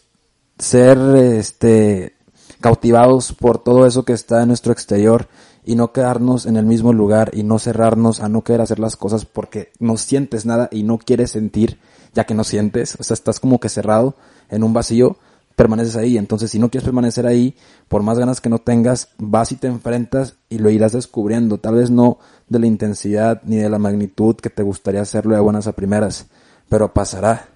ser 0.58 0.98
este 1.18 2.14
cautivados 2.62 3.34
por 3.34 3.62
todo 3.62 3.86
eso 3.86 4.06
que 4.06 4.14
está 4.14 4.44
en 4.44 4.48
nuestro 4.48 4.72
exterior 4.72 5.28
y 5.66 5.76
no 5.76 5.92
quedarnos 5.92 6.46
en 6.46 6.56
el 6.56 6.66
mismo 6.66 6.94
lugar 6.94 7.32
y 7.34 7.44
no 7.44 7.60
cerrarnos 7.60 8.22
a 8.22 8.30
no 8.30 8.46
querer 8.46 8.62
hacer 8.62 8.80
las 8.80 8.96
cosas 8.96 9.26
porque 9.26 9.74
no 9.78 9.98
sientes 9.98 10.46
nada 10.46 10.70
y 10.72 10.84
no 10.84 10.98
quieres 11.00 11.32
sentir 11.32 11.80
ya 12.14 12.26
que 12.26 12.34
no 12.34 12.44
sientes, 12.44 12.96
o 13.00 13.04
sea, 13.04 13.14
estás 13.14 13.40
como 13.40 13.60
que 13.60 13.70
cerrado 13.70 14.16
en 14.50 14.64
un 14.64 14.74
vacío, 14.74 15.18
permaneces 15.60 15.98
ahí. 15.98 16.18
Entonces, 16.18 16.52
si 16.52 16.58
no 16.58 16.70
quieres 16.70 16.86
permanecer 16.86 17.28
ahí, 17.28 17.54
por 17.90 18.02
más 18.02 18.18
ganas 18.18 18.40
que 18.40 18.48
no 18.48 18.60
tengas, 18.60 19.10
vas 19.18 19.52
y 19.52 19.56
te 19.56 19.68
enfrentas 19.68 20.36
y 20.50 20.58
lo 20.58 20.70
irás 20.70 20.94
descubriendo. 20.94 21.58
Tal 21.58 21.76
vez 21.76 21.92
no 21.92 22.18
de 22.48 22.60
la 22.60 22.68
intensidad 22.68 23.42
ni 23.44 23.58
de 23.58 23.70
la 23.70 23.78
magnitud 23.78 24.38
que 24.38 24.50
te 24.50 24.64
gustaría 24.64 25.02
hacerlo 25.02 25.36
de 25.36 25.42
buenas 25.42 25.68
a 25.68 25.74
primeras, 25.74 26.28
pero 26.70 26.94
pasará. 26.94 27.48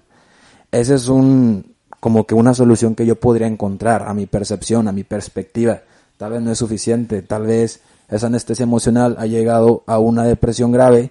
Ese 0.70 0.96
es 0.96 1.08
un, 1.08 1.74
como 1.98 2.26
que 2.26 2.34
una 2.34 2.52
solución 2.52 2.94
que 2.94 3.06
yo 3.06 3.18
podría 3.18 3.46
encontrar 3.46 4.06
a 4.06 4.12
mi 4.12 4.26
percepción, 4.26 4.86
a 4.86 4.92
mi 4.92 5.04
perspectiva. 5.04 5.80
Tal 6.18 6.32
vez 6.32 6.42
no 6.42 6.52
es 6.52 6.58
suficiente, 6.58 7.22
tal 7.22 7.46
vez 7.46 7.80
esa 8.10 8.26
anestesia 8.26 8.64
emocional 8.64 9.16
ha 9.18 9.24
llegado 9.24 9.82
a 9.86 9.98
una 9.98 10.24
depresión 10.24 10.72
grave 10.72 11.10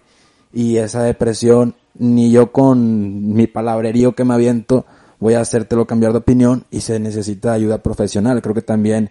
y 0.54 0.78
esa 0.78 1.02
depresión 1.02 1.74
ni 1.96 2.32
yo 2.32 2.52
con 2.52 3.34
mi 3.34 3.48
palabrerío 3.48 4.14
que 4.14 4.26
me 4.26 4.34
aviento 4.34 4.86
voy 5.24 5.36
a 5.36 5.42
hacértelo 5.42 5.88
cambiar 5.88 6.12
de 6.12 6.18
opinión 6.18 6.66
y 6.70 6.82
se 6.82 7.00
necesita 7.00 7.54
ayuda 7.54 7.78
profesional. 7.82 8.42
Creo 8.42 8.54
que 8.54 8.62
también 8.62 9.10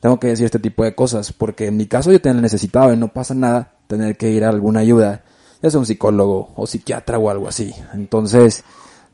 tengo 0.00 0.18
que 0.18 0.28
decir 0.28 0.46
este 0.46 0.58
tipo 0.58 0.84
de 0.84 0.94
cosas 0.94 1.34
porque 1.34 1.66
en 1.66 1.76
mi 1.76 1.86
caso 1.86 2.10
yo 2.10 2.20
tengo 2.20 2.40
necesitado 2.40 2.92
y 2.94 2.96
no 2.96 3.08
pasa 3.08 3.34
nada 3.34 3.74
tener 3.86 4.16
que 4.16 4.30
ir 4.30 4.44
a 4.44 4.48
alguna 4.48 4.80
ayuda, 4.80 5.22
ya 5.62 5.70
sea 5.70 5.78
un 5.80 5.84
psicólogo 5.84 6.52
o 6.56 6.66
psiquiatra 6.66 7.18
o 7.18 7.28
algo 7.28 7.46
así. 7.46 7.74
Entonces, 7.92 8.64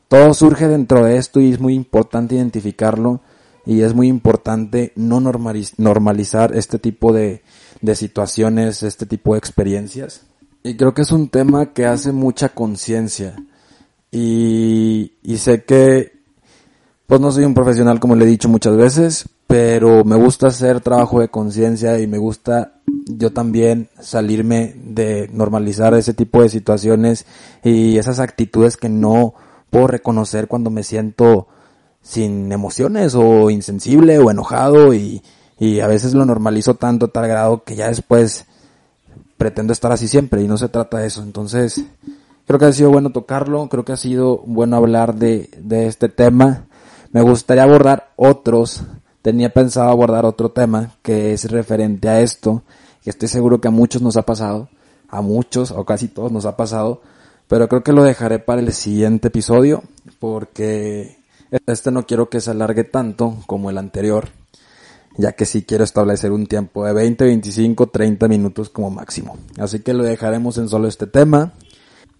todo 0.07 0.33
surge 0.33 0.69
dentro 0.69 1.03
de 1.03 1.17
esto 1.17 1.41
y 1.41 1.51
es 1.51 1.59
muy 1.59 1.73
importante 1.73 2.35
identificarlo 2.35 3.19
y 3.65 3.81
es 3.81 3.93
muy 3.93 4.07
importante 4.07 4.93
no 4.95 5.19
normalizar 5.19 6.55
este 6.55 6.79
tipo 6.79 7.11
de, 7.11 7.41
de 7.81 7.95
situaciones, 7.95 8.83
este 8.83 9.05
tipo 9.05 9.33
de 9.33 9.39
experiencias. 9.39 10.21
Y 10.67 10.75
creo 10.75 10.93
que 10.93 11.03
es 11.03 11.13
un 11.13 11.29
tema 11.29 11.67
que 11.67 11.85
hace 11.85 12.11
mucha 12.11 12.49
conciencia. 12.49 13.37
Y, 14.11 15.13
sé 15.37 15.63
que, 15.63 16.11
pues 17.05 17.21
no 17.21 17.31
soy 17.31 17.45
un 17.45 17.53
profesional 17.53 18.01
como 18.01 18.17
le 18.17 18.25
he 18.25 18.27
dicho 18.27 18.49
muchas 18.49 18.75
veces, 18.75 19.29
pero 19.47 20.03
me 20.03 20.17
gusta 20.17 20.47
hacer 20.47 20.81
trabajo 20.81 21.21
de 21.21 21.29
conciencia 21.29 21.97
y 21.99 22.07
me 22.07 22.17
gusta 22.17 22.73
yo 23.05 23.31
también 23.31 23.87
salirme 24.01 24.75
de 24.83 25.29
normalizar 25.31 25.93
ese 25.93 26.13
tipo 26.13 26.41
de 26.41 26.49
situaciones 26.49 27.25
y 27.63 27.97
esas 27.97 28.19
actitudes 28.19 28.75
que 28.75 28.89
no 28.89 29.35
puedo 29.69 29.87
reconocer 29.87 30.49
cuando 30.49 30.69
me 30.69 30.83
siento 30.83 31.47
sin 32.01 32.51
emociones 32.51 33.15
o 33.15 33.49
insensible 33.49 34.19
o 34.19 34.31
enojado 34.31 34.93
y, 34.93 35.21
y 35.59 35.79
a 35.79 35.87
veces 35.87 36.13
lo 36.13 36.25
normalizo 36.25 36.75
tanto 36.75 37.05
a 37.05 37.11
tal 37.13 37.29
grado 37.29 37.63
que 37.63 37.77
ya 37.77 37.87
después 37.87 38.47
pretendo 39.37 39.73
estar 39.73 39.91
así 39.91 40.07
siempre 40.07 40.41
y 40.41 40.47
no 40.47 40.57
se 40.57 40.69
trata 40.69 40.97
de 40.99 41.07
eso. 41.07 41.21
Entonces, 41.21 41.85
creo 42.45 42.59
que 42.59 42.65
ha 42.65 42.73
sido 42.73 42.91
bueno 42.91 43.11
tocarlo, 43.11 43.69
creo 43.69 43.85
que 43.85 43.93
ha 43.93 43.97
sido 43.97 44.39
bueno 44.45 44.75
hablar 44.75 45.15
de, 45.15 45.49
de 45.57 45.87
este 45.87 46.09
tema. 46.09 46.65
Me 47.11 47.21
gustaría 47.21 47.63
abordar 47.63 48.11
otros, 48.15 48.83
tenía 49.21 49.53
pensado 49.53 49.89
abordar 49.89 50.25
otro 50.25 50.49
tema 50.51 50.91
que 51.01 51.33
es 51.33 51.49
referente 51.49 52.09
a 52.09 52.21
esto, 52.21 52.63
que 53.03 53.11
estoy 53.11 53.29
seguro 53.29 53.61
que 53.61 53.67
a 53.67 53.71
muchos 53.71 54.01
nos 54.01 54.17
ha 54.17 54.23
pasado, 54.23 54.69
a 55.09 55.21
muchos 55.21 55.71
o 55.71 55.85
casi 55.85 56.07
todos 56.07 56.31
nos 56.31 56.45
ha 56.45 56.57
pasado, 56.57 57.01
pero 57.47 57.69
creo 57.69 57.83
que 57.83 57.93
lo 57.93 58.03
dejaré 58.03 58.39
para 58.39 58.59
el 58.59 58.73
siguiente 58.73 59.29
episodio 59.29 59.83
porque 60.19 61.17
este 61.65 61.91
no 61.91 62.05
quiero 62.05 62.29
que 62.29 62.41
se 62.41 62.51
alargue 62.51 62.83
tanto 62.83 63.37
como 63.47 63.69
el 63.69 63.77
anterior 63.77 64.29
ya 65.17 65.33
que 65.33 65.45
sí 65.45 65.63
quiero 65.63 65.83
establecer 65.83 66.31
un 66.31 66.45
tiempo 66.45 66.85
de 66.85 66.93
20, 66.93 67.25
25, 67.25 67.87
30 67.87 68.27
minutos 68.27 68.69
como 68.69 68.91
máximo. 68.91 69.37
Así 69.57 69.79
que 69.79 69.93
lo 69.93 70.03
dejaremos 70.03 70.57
en 70.57 70.69
solo 70.69 70.87
este 70.87 71.07
tema. 71.07 71.53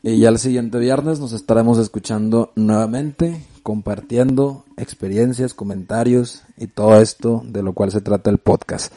Y 0.03 0.19
ya 0.19 0.29
el 0.29 0.39
siguiente 0.39 0.77
viernes 0.79 1.19
nos 1.19 1.33
estaremos 1.33 1.77
escuchando 1.77 2.51
nuevamente, 2.55 3.45
compartiendo 3.63 4.65
experiencias, 4.77 5.53
comentarios 5.53 6.43
y 6.57 6.67
todo 6.67 7.01
esto 7.01 7.41
de 7.45 7.63
lo 7.63 7.73
cual 7.73 7.91
se 7.91 8.01
trata 8.01 8.29
el 8.29 8.37
podcast. 8.37 8.93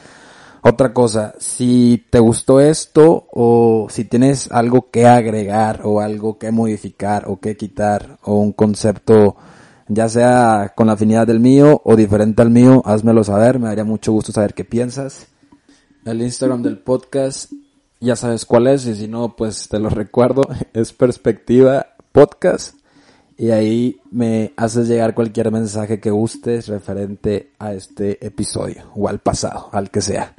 Otra 0.63 0.93
cosa, 0.93 1.33
si 1.39 2.05
te 2.11 2.19
gustó 2.19 2.59
esto 2.59 3.25
o 3.31 3.87
si 3.89 4.05
tienes 4.05 4.51
algo 4.51 4.91
que 4.91 5.07
agregar 5.07 5.81
o 5.83 6.01
algo 6.01 6.37
que 6.37 6.51
modificar 6.51 7.25
o 7.27 7.39
que 7.39 7.57
quitar 7.57 8.19
o 8.21 8.35
un 8.35 8.53
concepto 8.53 9.35
ya 9.87 10.07
sea 10.09 10.73
con 10.75 10.87
la 10.87 10.93
afinidad 10.93 11.27
del 11.27 11.39
mío 11.39 11.81
o 11.83 11.95
diferente 11.95 12.41
al 12.41 12.49
mío, 12.49 12.81
házmelo 12.85 13.23
saber, 13.23 13.59
me 13.59 13.67
daría 13.67 13.83
mucho 13.83 14.11
gusto 14.11 14.31
saber 14.31 14.53
qué 14.53 14.65
piensas. 14.65 15.27
El 16.05 16.21
Instagram 16.21 16.63
del 16.63 16.79
podcast 16.79 17.51
ya 17.99 18.15
sabes 18.15 18.45
cuál 18.45 18.67
es 18.67 18.85
y 18.87 18.95
si 18.95 19.07
no, 19.07 19.35
pues 19.35 19.69
te 19.69 19.79
lo 19.79 19.89
recuerdo, 19.89 20.41
es 20.73 20.91
Perspectiva 20.93 21.87
Podcast 22.11 22.75
y 23.37 23.51
ahí 23.51 24.01
me 24.11 24.53
haces 24.55 24.87
llegar 24.87 25.15
cualquier 25.15 25.51
mensaje 25.51 25.99
que 25.99 26.11
gustes 26.11 26.67
referente 26.67 27.51
a 27.57 27.73
este 27.73 28.23
episodio 28.25 28.83
o 28.95 29.07
al 29.07 29.19
pasado, 29.19 29.69
al 29.71 29.89
que 29.89 30.01
sea. 30.01 30.35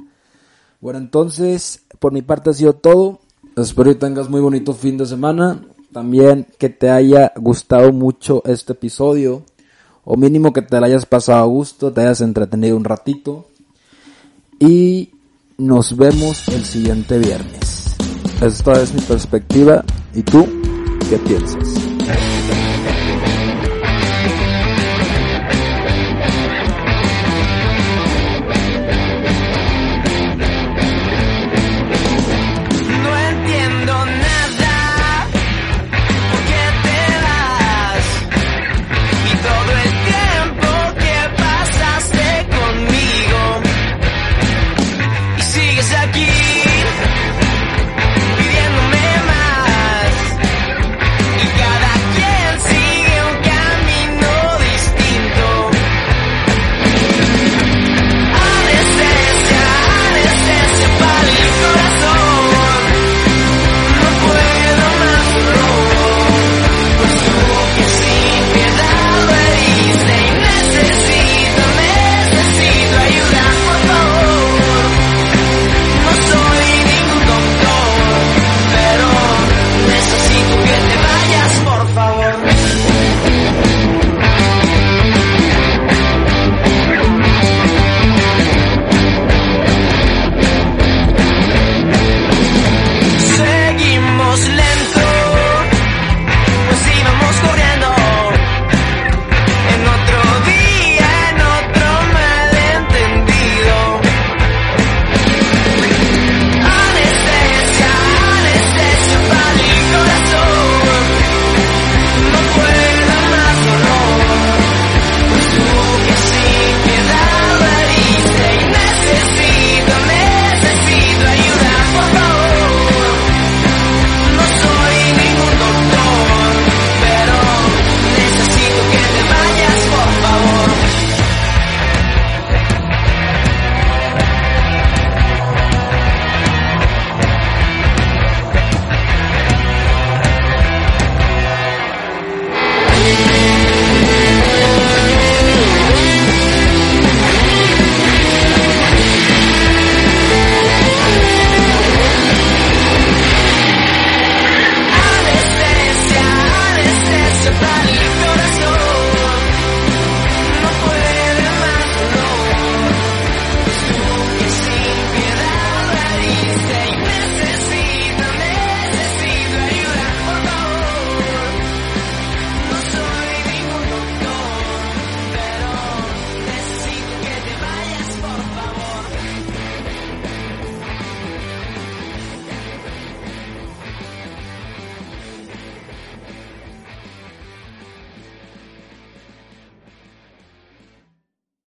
Bueno, 0.79 0.99
entonces, 0.99 1.85
por 1.99 2.11
mi 2.11 2.21
parte 2.21 2.49
ha 2.49 2.53
sido 2.53 2.73
todo. 2.73 3.19
Espero 3.55 3.91
que 3.91 3.99
tengas 3.99 4.29
muy 4.29 4.41
bonito 4.41 4.73
fin 4.73 4.97
de 4.97 5.05
semana. 5.05 5.65
También 5.93 6.47
que 6.57 6.69
te 6.69 6.89
haya 6.89 7.31
gustado 7.35 7.93
mucho 7.93 8.41
este 8.45 8.73
episodio. 8.73 9.43
O 10.03 10.17
mínimo 10.17 10.51
que 10.51 10.63
te 10.63 10.79
lo 10.79 10.85
hayas 10.85 11.05
pasado 11.05 11.43
a 11.43 11.45
gusto, 11.45 11.93
te 11.93 12.01
hayas 12.01 12.21
entretenido 12.21 12.75
un 12.75 12.83
ratito. 12.83 13.45
Y 14.59 15.11
nos 15.57 15.95
vemos 15.95 16.47
el 16.49 16.65
siguiente 16.65 17.19
viernes. 17.19 17.95
Esta 18.41 18.73
es 18.81 18.93
mi 18.93 19.01
perspectiva. 19.01 19.85
¿Y 20.15 20.23
tú 20.23 20.45
qué 21.09 21.17
piensas? 21.19 21.82